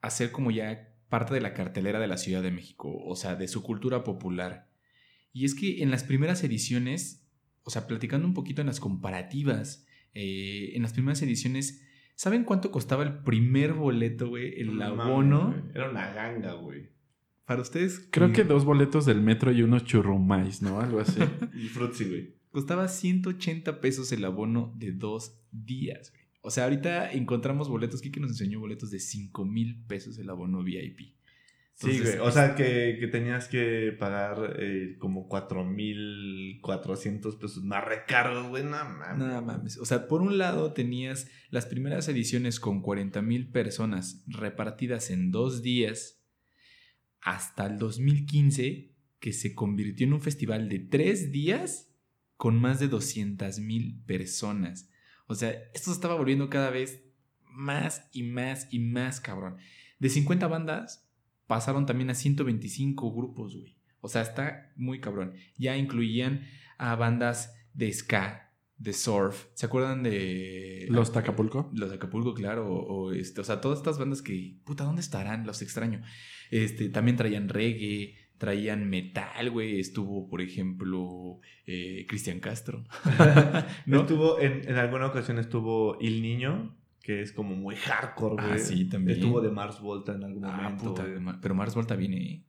[0.00, 3.36] a ser como ya parte de la cartelera de la Ciudad de México, o sea,
[3.36, 4.70] de su cultura popular.
[5.32, 7.21] Y es que en las primeras ediciones,
[7.64, 11.82] o sea, platicando un poquito en las comparativas, eh, en las primeras ediciones,
[12.14, 14.60] ¿saben cuánto costaba el primer boleto, güey?
[14.60, 15.54] El No abono.
[15.74, 16.90] Era una ganga, güey.
[17.44, 20.80] Para ustedes, Creo que dos boletos del metro y unos churrumais, ¿no?
[20.80, 21.20] Algo así.
[21.54, 22.34] Y Frutzi, güey.
[22.50, 26.22] costaba 180 pesos el abono de dos días, güey.
[26.44, 30.62] O sea, ahorita encontramos boletos, Kike nos enseñó boletos de 5 mil pesos el abono
[30.64, 31.14] VIP.
[31.74, 32.18] Sí, güey.
[32.18, 38.62] O sea, que, que tenías que pagar eh, como 4.400 pesos más recargos, güey.
[38.62, 39.18] No mames.
[39.18, 39.78] Nada mames.
[39.78, 45.32] O sea, por un lado tenías las primeras ediciones con 40 mil personas repartidas en
[45.32, 46.22] dos días
[47.20, 51.88] hasta el 2015, que se convirtió en un festival de tres días
[52.36, 54.90] con más de 200 mil personas.
[55.26, 57.02] O sea, esto se estaba volviendo cada vez
[57.44, 59.56] más y más y más cabrón.
[59.98, 61.06] De 50 bandas
[61.46, 63.76] pasaron también a 125 grupos, güey.
[64.00, 65.34] O sea, está muy cabrón.
[65.56, 66.42] Ya incluían
[66.76, 69.46] a bandas de ska, de surf.
[69.54, 71.70] ¿Se acuerdan de Los Tacapulco.
[71.72, 72.68] Los de Acapulco, claro.
[72.68, 75.46] O, o este, o sea, todas estas bandas que, puta, ¿dónde estarán?
[75.46, 76.02] Los extraño.
[76.50, 79.78] Este, también traían reggae, traían metal, güey.
[79.78, 82.84] Estuvo, por ejemplo, eh, Cristian Castro.
[83.86, 84.00] ¿No?
[84.00, 88.54] Estuvo, en, en alguna ocasión estuvo Il Niño, que es como muy hardcore, güey.
[88.54, 89.18] Ah, sí, también.
[89.18, 90.84] Estuvo de Mars Volta en algún Ah, momento.
[90.94, 91.04] puta,
[91.40, 92.44] pero Mars Volta viene.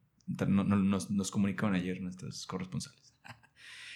[0.47, 3.13] No- no- nos, nos comunicaron ayer nuestros corresponsales.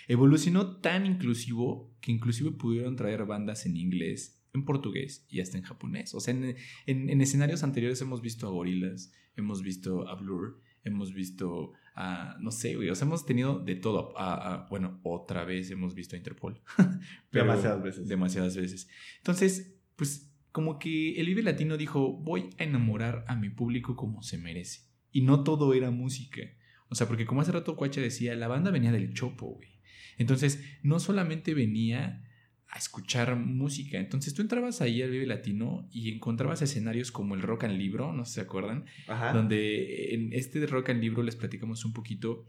[0.07, 5.63] Evolucionó tan inclusivo que inclusive pudieron traer bandas en inglés, en portugués y hasta en
[5.63, 6.13] japonés.
[6.15, 10.61] O sea, en, en- en escenarios anteriores hemos visto a Gorillaz, hemos visto a Blur,
[10.83, 14.17] hemos visto a, no sé, güey, o sea, hemos tenido de todo.
[14.17, 16.61] A- a- bueno, otra vez hemos visto a Interpol.
[17.29, 18.07] Pero- Demasiadas veces.
[18.07, 18.89] Demasiadas veces.
[19.17, 20.26] Entonces, pues
[20.57, 24.87] como que el Vive Latino dijo, voy a enamorar a mi público como se merece.
[25.11, 26.41] Y no todo era música.
[26.89, 29.69] O sea, porque como hace rato Cuacha decía, la banda venía del Chopo, güey.
[30.17, 32.23] Entonces, no solamente venía
[32.69, 33.99] a escuchar música.
[33.99, 38.11] Entonces, tú entrabas ahí al Vive Latino y encontrabas escenarios como el Rock and Libro,
[38.13, 39.31] no sé si se acuerdan, Ajá.
[39.33, 42.45] donde en este Rock and Libro les platicamos un poquito.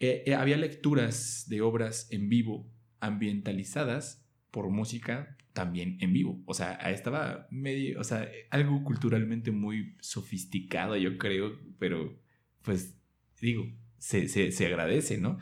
[0.00, 4.25] eh, eh, había lecturas de obras en vivo ambientalizadas
[4.56, 6.42] por música también en vivo.
[6.46, 12.18] O sea, estaba medio, o sea, algo culturalmente muy sofisticado, yo creo, pero
[12.62, 12.98] pues
[13.38, 13.66] digo,
[13.98, 15.36] se, se, se agradece, ¿no?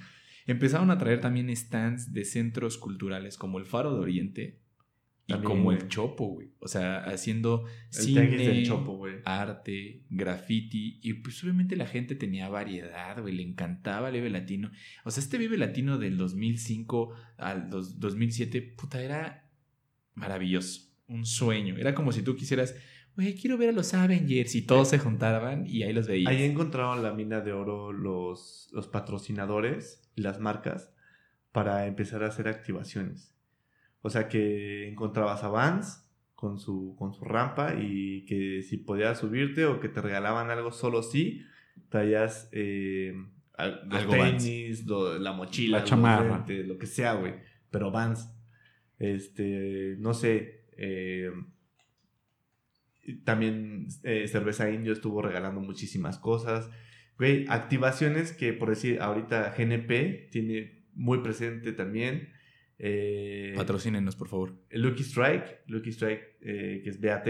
[0.47, 4.64] Empezaron a traer también stands de centros culturales como el Faro de Oriente
[5.27, 5.89] y como el.
[5.89, 6.51] Chopo, güey.
[6.61, 9.15] O sea, haciendo El cine, tianguis del Chopo, güey.
[9.25, 14.71] arte, graffiti y pues obviamente la gente tenía variedad, güey, le encantaba el Vive Latino.
[15.05, 19.49] O sea, este Vive Latino del 2005 al dos- 2007, puta, era
[20.15, 21.77] maravilloso, un sueño.
[21.77, 22.75] Era como si tú quisieras,
[23.17, 26.31] güey, quiero ver a los Avengers y todos se juntaban y ahí los veías.
[26.31, 30.91] Ahí encontraron la mina de oro los, los patrocinadores y las marcas
[31.53, 33.34] para empezar a hacer activaciones.
[34.07, 39.19] O sea que encontrabas a Vans con su, con su rampa y que si podías
[39.19, 41.43] subirte o que te regalaban algo solo si
[41.89, 43.15] traías eh,
[43.57, 46.37] Algo tenis, lo- la mochila, La chamarra.
[46.37, 47.35] lentes, lo que sea, güey.
[47.71, 48.31] Pero Vans.
[48.99, 50.67] Este, no sé.
[50.77, 51.31] eh,
[53.25, 56.71] también eh, Cerveza Indio estuvo regalando muchísimas cosas.
[57.19, 62.29] Güey, activaciones que por decir ahorita GNP tiene muy presente también.
[62.79, 64.55] Eh, Patrocínenos, por favor.
[64.71, 67.29] Lucky Strike, Lucky Strike eh, que es BAT.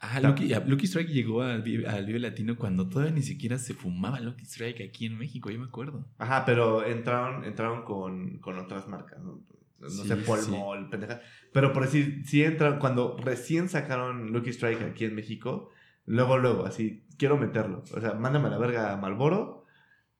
[0.00, 4.44] Ah, Lucky, Lucky Strike llegó al Vive, Latino cuando todavía ni siquiera se fumaba Lucky
[4.44, 6.06] Strike aquí en México, yo me acuerdo.
[6.18, 9.40] Ajá, pero entraron, entraron con, con otras marcas, ¿no?
[9.80, 10.50] No Sí, sé, sí.
[10.50, 11.20] Mall, pendeja.
[11.52, 15.70] Pero por decir, sí entraron, cuando recién sacaron Lucky Strike aquí en México,
[16.04, 17.84] luego, luego, así, quiero meterlo.
[17.94, 19.57] O sea, mándame a la verga a Malboro.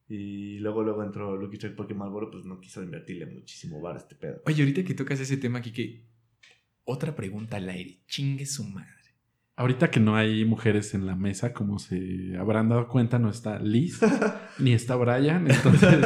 [0.09, 3.99] Y luego, luego entró Lucky Strike porque Malboro pues no quiso invertirle muchísimo bar a
[3.99, 4.41] este pedo.
[4.45, 6.03] Oye, ahorita que tocas ese tema aquí, que
[6.83, 8.89] otra pregunta al aire, chingue su madre.
[9.55, 13.59] Ahorita que no hay mujeres en la mesa, como se habrán dado cuenta, no está
[13.59, 13.99] Liz
[14.57, 15.99] ni está Brian, entonces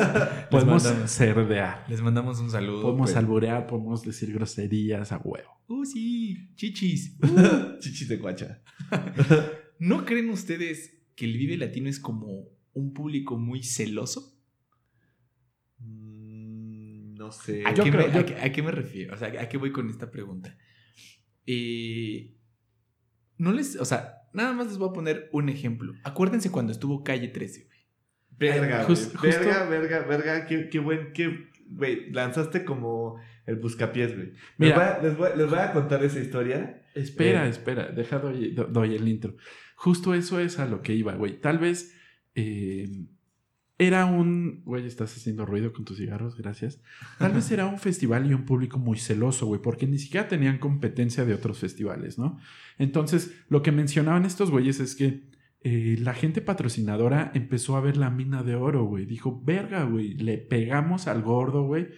[0.49, 1.11] podemos mandamos.
[1.11, 1.85] cerdear.
[1.87, 2.81] Les mandamos un saludo.
[2.81, 5.49] Podemos pero- alburear, podemos decir groserías a huevo.
[5.67, 7.15] Uh, sí, chichis.
[7.23, 7.77] Uh.
[7.79, 8.61] Chichis de guacha.
[9.79, 14.37] ¿No creen ustedes que el Vive Latino es como un público muy celoso?
[15.79, 17.63] Mm, no sé.
[17.65, 19.13] ¿A, Yo qué, creo- me, yo- a qué- a qué me refiero?
[19.13, 20.57] O sea, ¿a qué voy con esta pregunta?
[21.45, 22.35] Eh,
[23.37, 25.93] no les, o sea, nada más les voy a poner un ejemplo.
[26.03, 27.79] Acuérdense cuando estuvo Calle 13, güey.
[28.31, 28.69] Verga, güey.
[28.69, 29.19] verga, justo-
[29.69, 34.29] verga, verga, qué, qué buen, qué, güey, lanzaste como el buscapiés, güey.
[34.31, 34.75] Les Mira.
[34.75, 36.81] voy, a, les, voy, les voy a contar esa historia.
[36.95, 37.49] Espera, Eh.
[37.49, 39.35] espera, deja doy, do- doy el intro.
[39.75, 41.39] Justo eso es a lo que iba, güey.
[41.41, 41.95] Tal vez
[42.35, 42.89] eh,
[43.77, 44.61] era un...
[44.65, 46.79] Güey, estás haciendo ruido con tus cigarros, gracias.
[47.17, 50.59] Tal vez era un festival y un público muy celoso, güey, porque ni siquiera tenían
[50.59, 52.37] competencia de otros festivales, ¿no?
[52.77, 55.29] Entonces, lo que mencionaban estos güeyes es que
[55.61, 59.05] eh, la gente patrocinadora empezó a ver la mina de oro, güey.
[59.05, 61.89] Dijo, verga, güey, le pegamos al gordo, güey.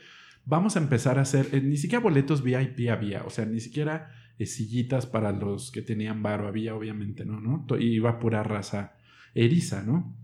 [0.45, 4.11] Vamos a empezar a hacer, eh, ni siquiera boletos VIP había, o sea, ni siquiera
[4.39, 7.39] sillitas para los que tenían varo había, obviamente, ¿no?
[7.39, 7.65] ¿no?
[7.77, 8.97] Iba pura raza
[9.33, 10.17] eriza, ¿no?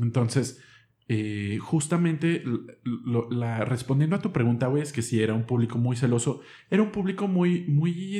[0.00, 0.60] Entonces,
[1.08, 2.58] eh, justamente, l-
[3.04, 6.40] lo- la, respondiendo a tu pregunta, güey, es que sí, era un público muy celoso,
[6.70, 8.16] era un público muy, muy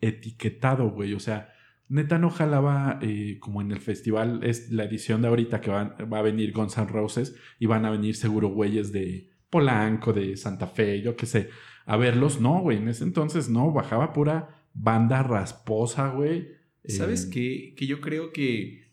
[0.00, 1.52] etiquetado, güey, o sea,
[1.88, 5.94] neta no jalaba eh, como en el festival, es la edición de ahorita que van-
[6.12, 10.36] va a venir Guns N' Roses y van a venir seguro güeyes de Polanco, de
[10.36, 11.48] Santa Fe, yo qué sé,
[11.86, 16.48] a verlos, no, güey, en ese entonces no, bajaba pura banda rasposa, güey.
[16.84, 17.74] ¿Sabes Eh, qué?
[17.76, 18.87] Que yo creo que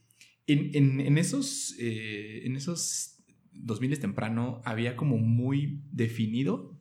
[0.48, 6.78] en, en- en esos, eh, en esos 2000 temprano había como muy definido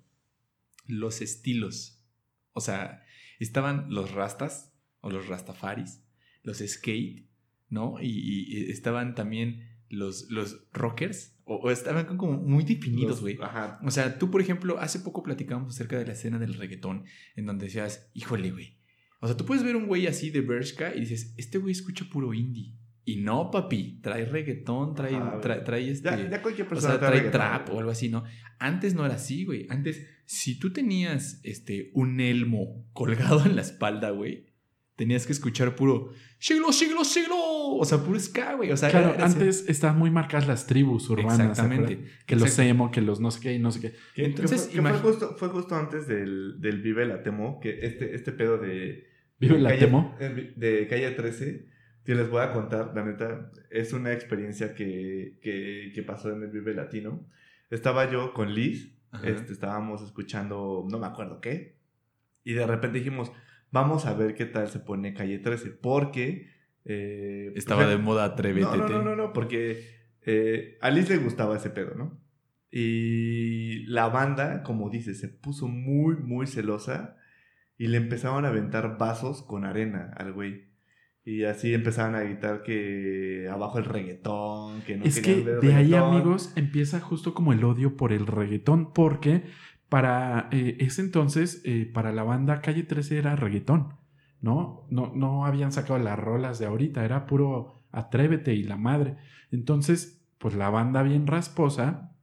[0.87, 2.03] los estilos.
[2.53, 3.03] O sea,
[3.38, 6.03] estaban los rastas o los rastafaris,
[6.42, 7.27] los skate,
[7.68, 7.96] ¿no?
[8.03, 13.37] Y, estaban también los, los rockers, o, o estaban como muy definidos, güey.
[13.85, 17.05] O sea, tú, por ejemplo, hace poco platicamos acerca de la escena del reggaetón,
[17.37, 18.79] en donde decías, híjole, güey.
[19.20, 22.05] O sea, tú puedes ver un güey así de Bershka y dices, este güey escucha
[22.11, 22.74] puro indie.
[23.07, 26.09] Y no, papi, trae reggaetón, trae, Ajá, trae, trae este...
[26.09, 28.25] Ya, ya cualquier o persona sea, trae trap o algo así, ¿no?
[28.59, 29.67] Antes no era así, güey.
[29.69, 34.47] Antes, si tú tenías este, un elmo colgado en la espalda, güey,
[34.97, 37.35] tenías que escuchar puro siglo, siglo, siglo.
[37.37, 38.71] O sea, puro ska, güey.
[38.71, 41.37] O sea, Claro, era- era ese- antes estaban muy marcadas las tribus urbanas.
[41.37, 42.05] ¿se Exactamente.
[42.25, 43.95] Que los emo, que los no sé qué y no sé qué.
[44.14, 47.61] Que Entonces, fue, que fue imagi- justo, fue justo antes del, del Vive la Temo,
[47.61, 49.09] que este, este pedo de...
[49.40, 50.17] Vive de la calle, temo.
[50.57, 51.67] De calle 13,
[52.05, 56.43] que les voy a contar, la neta, es una experiencia que, que, que pasó en
[56.43, 57.27] el Vive Latino.
[57.71, 61.79] Estaba yo con Liz, este, estábamos escuchando, no me acuerdo qué,
[62.45, 63.33] y de repente dijimos,
[63.71, 66.51] vamos a ver qué tal se pone calle 13, porque...
[66.85, 68.67] eh, Estaba pues, de moda atrévete.
[68.67, 69.83] no, no, no, no, no, porque
[70.27, 72.21] eh, a Liz le gustaba ese pedo, ¿no?
[72.71, 77.17] Y la banda, como dice, se puso muy, muy celosa
[77.79, 80.74] y le empezaron a aventar vasos con arena al güey.
[81.27, 85.75] Y así empezaron a gritar que abajo el reggaetón, que no es que ver de
[85.75, 89.45] ahí, amigos, empieza justo como el odio por el reggaetón, porque
[89.89, 93.95] para eh, ese entonces, eh, para la banda Calle 13 era reggaetón,
[94.43, 94.87] ¿no?
[94.91, 95.13] ¿no?
[95.15, 99.17] No habían sacado las rolas de ahorita, era puro atrévete y la madre.
[99.51, 102.15] Entonces, pues la banda bien rasposa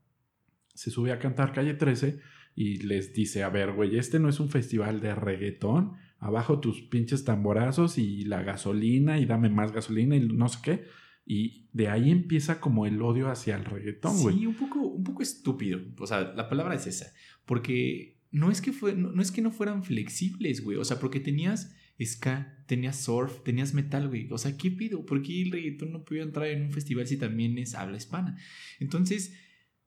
[0.74, 2.20] se sube a cantar Calle 13
[2.54, 6.80] y les dice, a ver, güey, este no es un festival de reggaetón, abajo tus
[6.82, 10.84] pinches tamborazos y la gasolina y dame más gasolina y no sé qué.
[11.26, 14.38] Y de ahí empieza como el odio hacia el reggaetón, güey.
[14.38, 15.80] Sí, un poco, un poco estúpido.
[15.98, 17.12] O sea, la palabra es esa.
[17.44, 20.76] Porque no es que, fue, no, no es que no fueran flexibles, güey.
[20.76, 24.28] O sea, porque tenías ska, tenías surf, tenías metal, güey.
[24.30, 25.04] O sea, ¿qué pido?
[25.04, 28.38] ¿Por qué el reggaetón no podía entrar en un festival si también es habla hispana?
[28.78, 29.36] Entonces,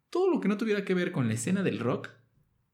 [0.10, 2.10] todo lo que no tuviera que ver con la escena del rock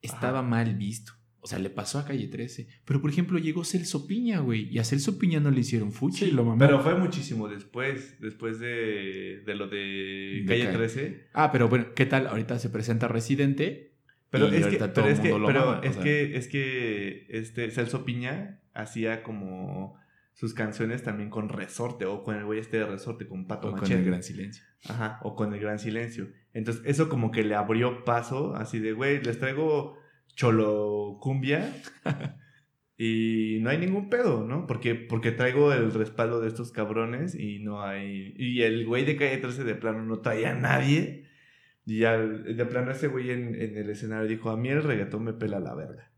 [0.01, 0.47] estaba Ajá.
[0.47, 1.13] mal visto.
[1.43, 2.67] O sea, le pasó a Calle 13.
[2.85, 4.69] Pero, por ejemplo, llegó Celso Piña, güey.
[4.69, 6.25] Y a Celso Piña no le hicieron fuchi.
[6.25, 6.59] Sí, lo mamó.
[6.59, 10.77] Pero fue muchísimo después, después de, de lo de De Calle Calle.
[10.77, 11.27] 13.
[11.33, 12.27] Ah, pero bueno, ¿qué tal?
[12.27, 13.95] Ahorita se presenta Residente.
[14.29, 16.03] Pero Y es que, todo pero el es que, lo pero o es sea.
[16.03, 19.99] que, es que este Celso Piña hacía como
[20.33, 23.75] sus canciones también con resorte o con el güey este de resorte, con Pato O
[23.75, 24.63] con el gran silencio.
[24.87, 26.29] Ajá, o con el gran silencio.
[26.53, 29.97] Entonces, eso como que le abrió paso, así de, güey, les traigo
[30.41, 31.71] cholo cumbia
[32.97, 34.65] y no hay ningún pedo, ¿no?
[34.65, 38.33] Porque, porque traigo el respaldo de estos cabrones y no hay...
[38.37, 41.27] Y el güey de calle 13 de plano no traía a nadie.
[41.85, 45.25] Y ya de plano ese güey en, en el escenario dijo, a mí el reggaetón
[45.25, 46.11] me pela la verga.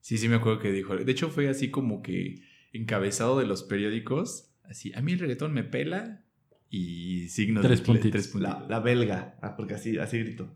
[0.00, 0.96] Sí, sí me acuerdo que dijo.
[0.96, 4.56] De hecho, fue así como que encabezado de los periódicos.
[4.64, 6.24] Así, a mí el reggaetón me pela
[6.68, 8.10] y signos Tres de puntitos.
[8.10, 8.60] tres puntitos.
[8.60, 10.52] La, la belga, ah, porque así, así gritó.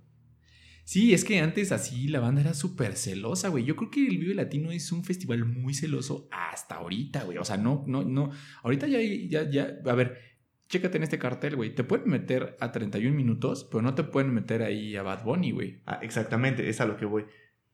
[0.91, 3.63] Sí, es que antes así la banda era súper celosa, güey.
[3.63, 7.39] Yo creo que el Vive Latino es un festival muy celoso hasta ahorita, güey.
[7.39, 8.33] O sea, no, no, no.
[8.65, 10.19] Ahorita ya, ya, ya, a ver,
[10.69, 11.77] chécate en este cartel, güey.
[11.77, 15.53] Te pueden meter a 31 minutos, pero no te pueden meter ahí a Bad Bunny,
[15.53, 15.81] güey.
[15.87, 17.25] Ah, exactamente, es a lo que voy.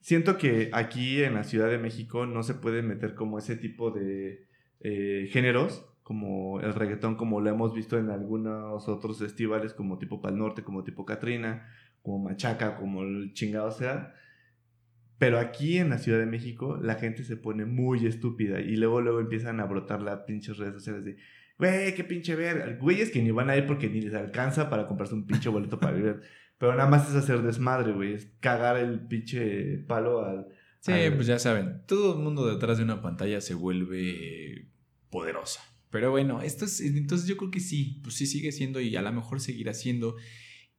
[0.01, 3.93] Siento que aquí en la Ciudad de México no se puede meter como ese tipo
[3.93, 4.47] de
[4.81, 10.21] eh, géneros, como el reggaetón, como lo hemos visto en algunos otros festivales, como tipo
[10.21, 11.67] Pal Norte, como tipo Katrina,
[12.07, 14.15] como Machaca, como el chingado sea.
[15.19, 19.01] Pero aquí en la Ciudad de México la gente se pone muy estúpida y luego
[19.01, 21.17] luego empiezan a brotar las pinches redes sociales de,
[21.59, 22.77] güey, qué pinche verga.
[22.79, 25.79] Güeyes que ni van a ir porque ni les alcanza para comprarse un pinche boleto
[25.81, 26.21] para vivir.
[26.59, 28.15] Pero nada más es hacer desmadre, güey.
[28.15, 30.47] Es cagar el pinche palo al...
[30.81, 34.69] Sí, al- pues ya saben, todo el mundo detrás de una pantalla se vuelve
[35.11, 35.61] poderosa.
[35.91, 39.03] Pero bueno, esto es, entonces yo creo que sí, pues sí sigue siendo y a
[39.03, 40.17] lo mejor seguirá siendo.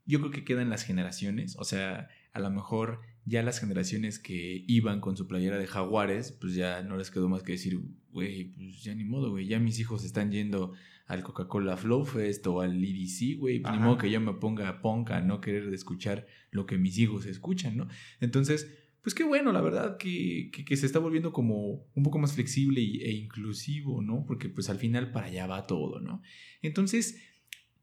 [0.07, 4.63] Yo creo que quedan las generaciones, o sea, a lo mejor ya las generaciones que
[4.67, 7.79] iban con su playera de jaguares, pues ya no les quedó más que decir,
[8.11, 10.73] güey, pues ya ni modo, güey, ya mis hijos están yendo
[11.07, 14.81] al Coca-Cola Flow Fest o al EDC, güey, pues ni modo que yo me ponga
[14.81, 17.87] punk a no querer escuchar lo que mis hijos escuchan, ¿no?
[18.21, 18.67] Entonces,
[19.01, 22.33] pues qué bueno, la verdad, que, que- que se está volviendo como un poco más
[22.33, 24.25] flexible e inclusivo, ¿no?
[24.25, 26.21] Porque pues al final para allá va todo, ¿no?
[26.61, 27.21] Entonces,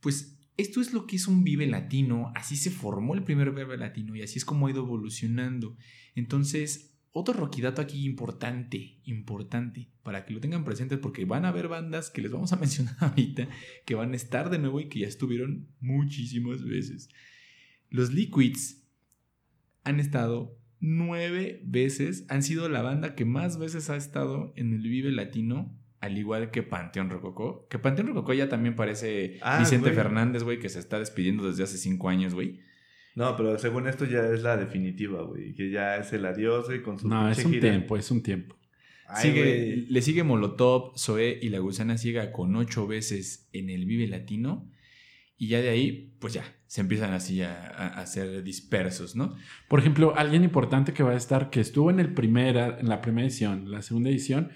[0.01, 3.77] pues esto es lo que es un Vive Latino, así se formó el primer Vive
[3.77, 5.77] Latino y así es como ha ido evolucionando.
[6.15, 11.69] Entonces, otro roquidato aquí importante, importante, para que lo tengan presentes porque van a haber
[11.69, 13.49] bandas que les vamos a mencionar ahorita,
[13.85, 17.09] que van a estar de nuevo y que ya estuvieron muchísimas veces.
[17.91, 18.83] Los Liquids
[19.85, 24.83] han estado nueve veces, han sido la banda que más veces ha estado en el
[24.83, 25.73] Vive Latino,
[26.05, 27.67] al igual que Panteón Rococó.
[27.69, 29.95] Que Panteón Rococó ya también parece Ah, Vicente güey.
[29.97, 32.61] Fernández, güey, que se está despidiendo desde hace cinco años, güey.
[33.15, 35.55] No, pero según esto ya es la definitiva, güey.
[35.55, 37.71] Que ya es el adiós, güey, con su No, es un gira.
[37.71, 38.57] tiempo, es un tiempo.
[39.07, 39.87] Ay, Sigue, güey.
[39.87, 44.69] le sigue Molotov, Zoé y La Gusana Ciega con ocho veces en el Vive Latino.
[45.37, 49.35] Y ya de ahí, pues ya, se empiezan así a, a- a ser dispersos, ¿no?
[49.69, 53.01] Por ejemplo, alguien importante que va a estar, que estuvo en, el primera, en la
[53.01, 54.51] primera edición, la segunda edición,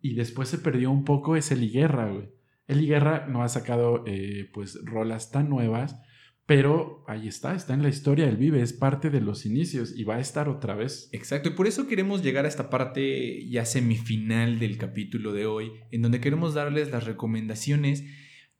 [0.00, 2.28] y después se perdió un poco, es Eli Guerra, güey.
[2.66, 6.00] Eli Guerra no ha sacado, eh, pues, rolas tan nuevas,
[6.48, 10.04] pero ahí está, está en la historia del Vive, es parte de los inicios y
[10.04, 11.10] va a estar otra vez.
[11.12, 15.72] Exacto, y por eso queremos llegar a esta parte ya semifinal del capítulo de hoy,
[15.90, 18.04] en donde queremos darles las recomendaciones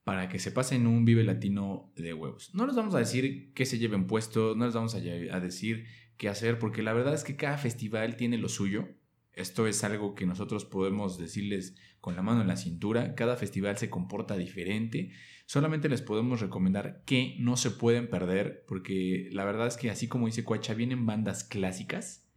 [0.05, 2.55] para que se pasen un Vive Latino de huevos.
[2.55, 5.87] No les vamos a decir qué se lleven puesto, no les vamos a, a decir
[6.19, 8.87] qué hacer, porque la verdad es que cada festival tiene lo suyo.
[9.39, 13.15] Esto es algo que nosotros podemos decirles con la mano en la cintura.
[13.15, 15.13] Cada festival se comporta diferente.
[15.47, 20.09] Solamente les podemos recomendar que no se pueden perder, porque la verdad es que así
[20.09, 22.29] como dice Cuacha, vienen bandas clásicas,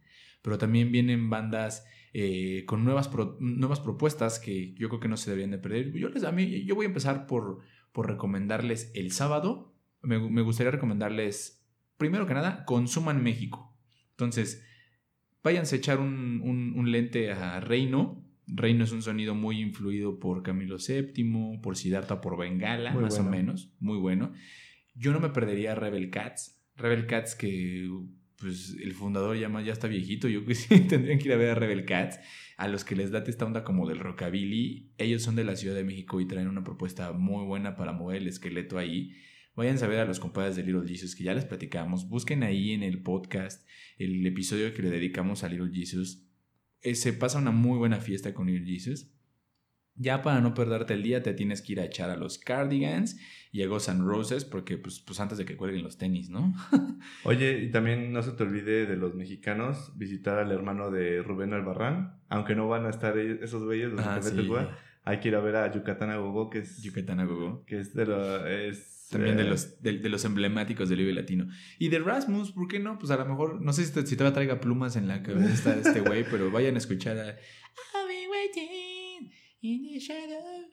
[0.44, 5.32] pero también vienen bandas eh, con nuevas, nuevas propuestas que yo creo que no se
[5.32, 5.92] deberían de perder.
[5.94, 9.74] Yo, les, a mí, yo voy a empezar por, por recomendarles el sábado.
[10.04, 11.66] Me, me gustaría recomendarles,
[11.98, 13.76] primero que nada, Consuman México.
[14.12, 14.64] Entonces,
[15.44, 18.24] váyanse a echar un, un- un lente a Reino.
[18.48, 23.20] Reino es un sonido muy influido por Camilo VII, por Siddhartha, por Bengala, Muy más
[23.20, 23.72] o menos.
[23.80, 24.34] Muy bueno.
[24.96, 26.60] Yo no me perdería Rebel Cats.
[26.76, 27.90] Rebel Cats que
[28.38, 31.52] pues el fundador ya, ya está viejito, yo que sí tendrían que ir a ver
[31.52, 32.20] a Rebel Cats,
[32.58, 35.76] a los que les date esta onda como del rockabilly, ellos son de la Ciudad
[35.76, 39.12] de México y traen una propuesta muy buena para mover el esqueleto ahí.
[39.56, 42.72] Vayan a ver a los compadres de Little Jesus que ya les platicamos, busquen ahí
[42.72, 46.26] en el podcast el episodio que le dedicamos a Little Jesus.
[46.82, 49.12] Eh, se pasa una muy buena fiesta con Little Jesus.
[49.96, 53.20] Ya para no perderte el día te tienes que ir a echar a los Cardigans
[53.52, 56.54] y a Ghost and Roses porque pues, pues antes de que cuelguen los tenis, ¿no?
[57.26, 61.54] Oye, y también no se te olvide de los mexicanos visitar al hermano de Rubén
[61.54, 62.22] Albarrán.
[62.30, 64.48] Aunque no van a estar esos güeyes, los Ah, sí.
[65.04, 67.66] Hay que ir a ver a Yucatán a Gogo, que es, Yucatán a Gogo.
[67.66, 71.48] que es de lo- es, También de los, de, de los emblemáticos del Vive Latino.
[71.80, 72.98] Y de Rasmus, ¿por qué no?
[72.98, 75.76] Pues a lo mejor, no sé si, te- si todavía traiga plumas en la cabeza
[75.76, 77.28] este güey, pero vayan a escuchar a...
[77.30, 79.32] I've been waiting
[79.62, 80.70] in the shadow.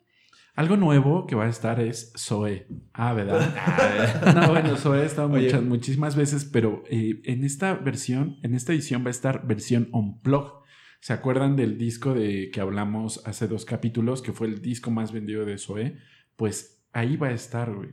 [0.55, 2.67] Algo nuevo que va a estar es Zoe.
[2.93, 3.53] Ah, ¿verdad?
[3.57, 8.55] Ah, No, bueno, Zoe ha estado muchas, muchísimas veces, pero eh, en esta versión, en
[8.55, 10.59] esta edición va a estar versión Unplugged.
[11.01, 15.13] ¿Se acuerdan del disco de que hablamos hace dos capítulos, que fue el disco más
[15.13, 15.97] vendido de Zoe?
[16.35, 17.89] Pues ahí va a estar, güey.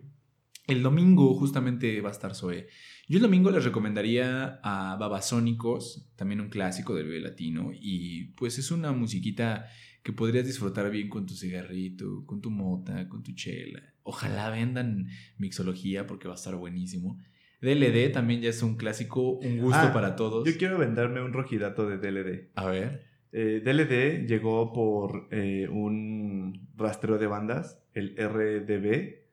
[0.66, 2.66] El domingo justamente va a estar Zoe.
[3.08, 8.58] Yo el domingo les recomendaría a Babasónicos, también un clásico del Vive Latino, y pues
[8.58, 9.66] es una musiquita
[10.02, 13.82] que podrías disfrutar bien con tu cigarrito, con tu mota, con tu chela.
[14.02, 15.08] Ojalá vendan
[15.38, 17.18] mixología porque va a estar buenísimo.
[17.60, 20.46] DLD también ya es un clásico, un gusto Ah, para todos.
[20.46, 22.50] Yo quiero venderme un rojidato de DLD.
[22.54, 23.04] A ver.
[23.32, 29.25] Eh, DLD llegó por eh, un rastreo de bandas, el RDB,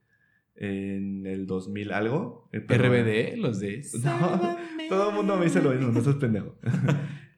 [0.55, 2.49] en el 2000 algo.
[2.51, 2.59] Eh.
[2.59, 3.81] RBD, los de...
[4.03, 4.57] No,
[4.89, 6.57] todo el mundo me dice lo mismo, no seas pendejo.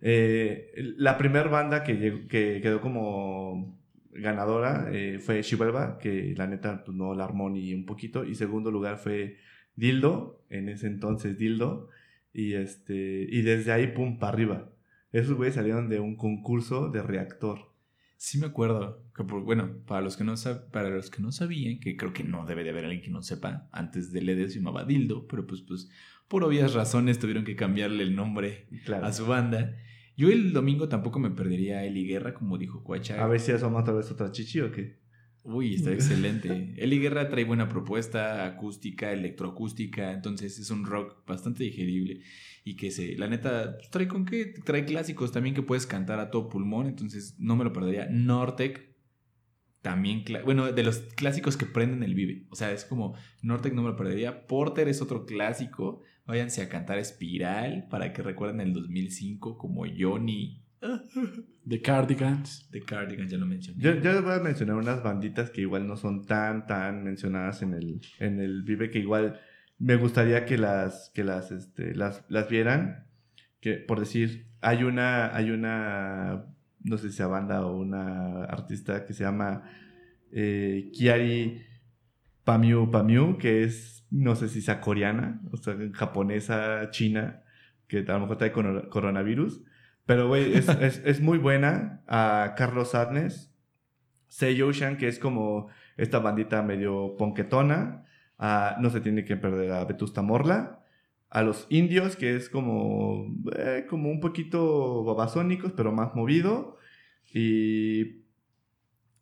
[0.07, 3.79] Eh, la primera banda que, llegó- que quedó como
[4.11, 8.23] ganadora eh, fue Chivalva, que la neta pues, no la armó ni un poquito.
[8.23, 9.37] Y segundo lugar fue
[9.75, 11.89] Dildo, en ese entonces Dildo.
[12.33, 14.69] Y, este, y desde ahí, pum, para arriba.
[15.11, 17.71] Esos güeyes salieron de un concurso de reactor.
[18.17, 19.03] Sí me acuerdo.
[19.15, 22.13] Que por- bueno, para los, que no sab- para los que no sabían, que creo
[22.13, 25.27] que no debe de haber alguien que no sepa, antes de LED se llamaba Dildo,
[25.27, 25.89] pero pues, pues
[26.27, 29.05] por obvias razones tuvieron que cambiarle el nombre Claro.
[29.05, 29.75] a su banda.
[30.17, 33.21] Yo el domingo tampoco me perdería a Eli Guerra, como dijo Cuacha.
[33.23, 34.97] A ver si asoma otra vez otra chichi o qué.
[35.45, 36.73] Uy, está excelente.
[36.77, 42.21] Eli Guerra trae buena propuesta, acústica, electroacústica, entonces es un rock bastante digerible
[42.63, 46.19] y que se, la neta, pues, trae con qué, trae clásicos también que puedes cantar
[46.19, 48.07] a todo pulmón, entonces no me lo perdería.
[48.09, 48.95] Nortec,
[49.83, 53.83] también, bueno, de los clásicos que prenden el Vive, o sea, es como Nortec no
[53.83, 54.47] me lo perdería.
[54.47, 60.64] Porter es otro clásico, váyanse a cantar Espiral para que recuerden el 2005 como Johnny
[61.67, 62.69] The Cardigans.
[62.71, 63.81] de Cardigan, ya lo mencioné.
[63.81, 67.61] Yo, yo les voy a mencionar unas banditas que igual no son tan, tan mencionadas
[67.61, 69.39] en el, en el Vive, que igual
[69.79, 73.07] me gustaría que las, que las, este, las, las vieran.
[73.61, 76.45] Que, por decir, hay una, hay una,
[76.83, 79.63] no sé si sea banda o una artista que se llama
[80.31, 81.61] eh, Kiari
[82.43, 87.41] Pamiu Pamiu, que es, no sé si sea coreana, o sea, japonesa, china,
[87.87, 89.63] que a lo mejor trae coro- coronavirus.
[90.05, 92.03] Pero, güey, es, es, es muy buena.
[92.07, 93.53] A Carlos Sadness,
[94.27, 98.03] Sei Ocean, que es como esta bandita medio ponquetona.
[98.37, 100.81] A No se tiene que perder a Vetusta Morla.
[101.29, 103.25] A los indios, que es como,
[103.57, 106.77] eh, como un poquito babasónicos, pero más movido.
[107.33, 108.23] Y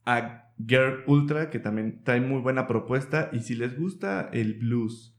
[0.05, 3.29] a Girl Ultra, que también trae muy buena propuesta.
[3.33, 5.17] Y si les gusta el blues,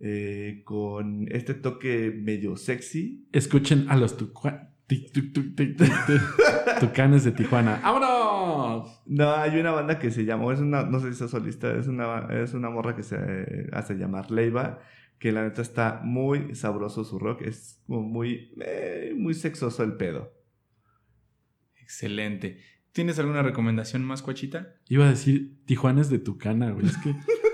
[0.00, 5.76] eh, con este toque medio sexy, Escuchen a los tucua- tic, tic, tic, tic,
[6.80, 7.80] tucanes de Tijuana.
[7.82, 9.02] ¡Vámonos!
[9.06, 11.88] No, hay una banda que se llama, es una, no sé si es solista, es
[11.88, 14.80] una, es una morra que se hace llamar Leiva,
[15.18, 19.96] que la neta está muy sabroso su rock, es como muy, eh, muy sexoso el
[19.96, 20.32] pedo.
[21.76, 22.60] Excelente.
[22.92, 24.74] ¿Tienes alguna recomendación más, Cuachita?
[24.88, 26.86] Iba a decir Tijuanes de Tucana, güey.
[26.86, 27.14] Es que.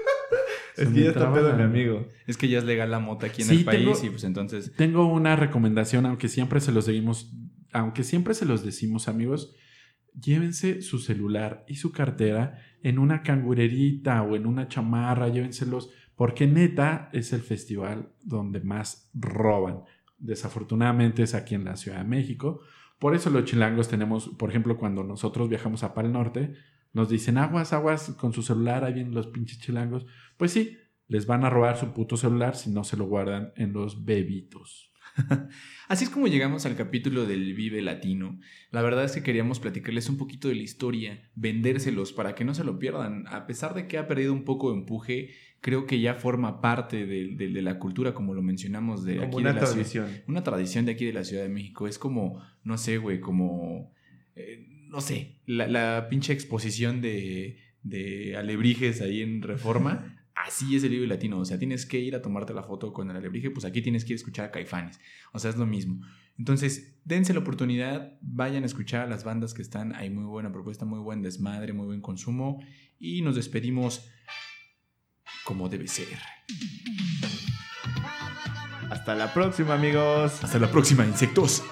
[0.77, 2.07] Es que ya está pedo mi amigo.
[2.27, 4.25] Es que ya es legal la mota aquí en Sí, el país tengo- y pues
[4.25, 4.73] entonces...
[4.77, 7.33] Tengo una recomendación, aunque siempre se los seguimos,
[7.73, 9.55] aunque siempre se los decimos, amigos,
[10.19, 16.47] llévense su celular y su cartera en una cangurerita o en una chamarra, llévenselos, porque
[16.47, 19.81] neta es el festival donde más roban.
[20.19, 22.61] Desafortunadamente es aquí en la Ciudad de México.
[22.99, 26.55] Por eso los chilangos tenemos, por ejemplo, cuando nosotros viajamos a Pal Norte,
[26.93, 30.07] nos dicen aguas, aguas con su celular, ahí vienen los pinches chilangos.
[30.37, 30.77] Pues sí,
[31.09, 34.91] les van a robar su puto celular si no se lo guardan en los bebitos.
[35.89, 38.39] Así es como llegamos al capítulo del Vive Latino.
[38.71, 42.55] La verdad es que queríamos platicarles un poquito de la historia, vendérselos para que no
[42.55, 43.25] se lo pierdan.
[43.29, 45.31] A pesar de que ha perdido un poco de empuje,
[45.61, 49.27] creo que ya forma parte de, de- de la cultura, como lo mencionamos, de Como
[49.29, 49.73] aquí una de la ciudad.
[49.75, 50.23] tradición.
[50.29, 51.87] Una tradición de aquí de la Ciudad de México.
[51.87, 53.93] Es como, no sé, güey, como,
[54.35, 60.19] eh, no sé, la, la pinche exposición de, de alebrijes ahí en Reforma.
[60.35, 61.39] Así es el Vive Latino.
[61.39, 64.05] O sea, tienes que ir a tomarte la foto con el alebrije, pues aquí tienes
[64.05, 65.01] que ir a escuchar a Caifanes.
[65.33, 66.05] O sea, es lo mismo.
[66.39, 69.95] Entonces, dense la oportunidad, vayan a escuchar a las bandas que están.
[69.95, 72.63] Hay muy buena propuesta, muy buen desmadre, muy buen consumo.
[72.99, 74.11] Y nos despedimos
[75.45, 76.19] como debe ser.
[78.91, 80.45] Hasta la próxima, amigos.
[80.45, 81.63] Hasta la próxima, insectos.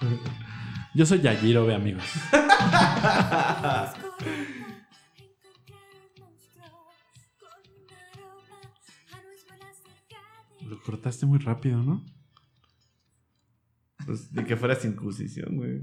[0.94, 2.04] Yo soy Yagiro, ve amigos.
[10.66, 12.04] Lo cortaste muy rápido, ¿no?
[14.06, 15.82] Pues ni que fuera circuncisión, güey.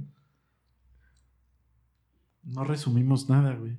[2.43, 3.77] No resumimos nada, güey.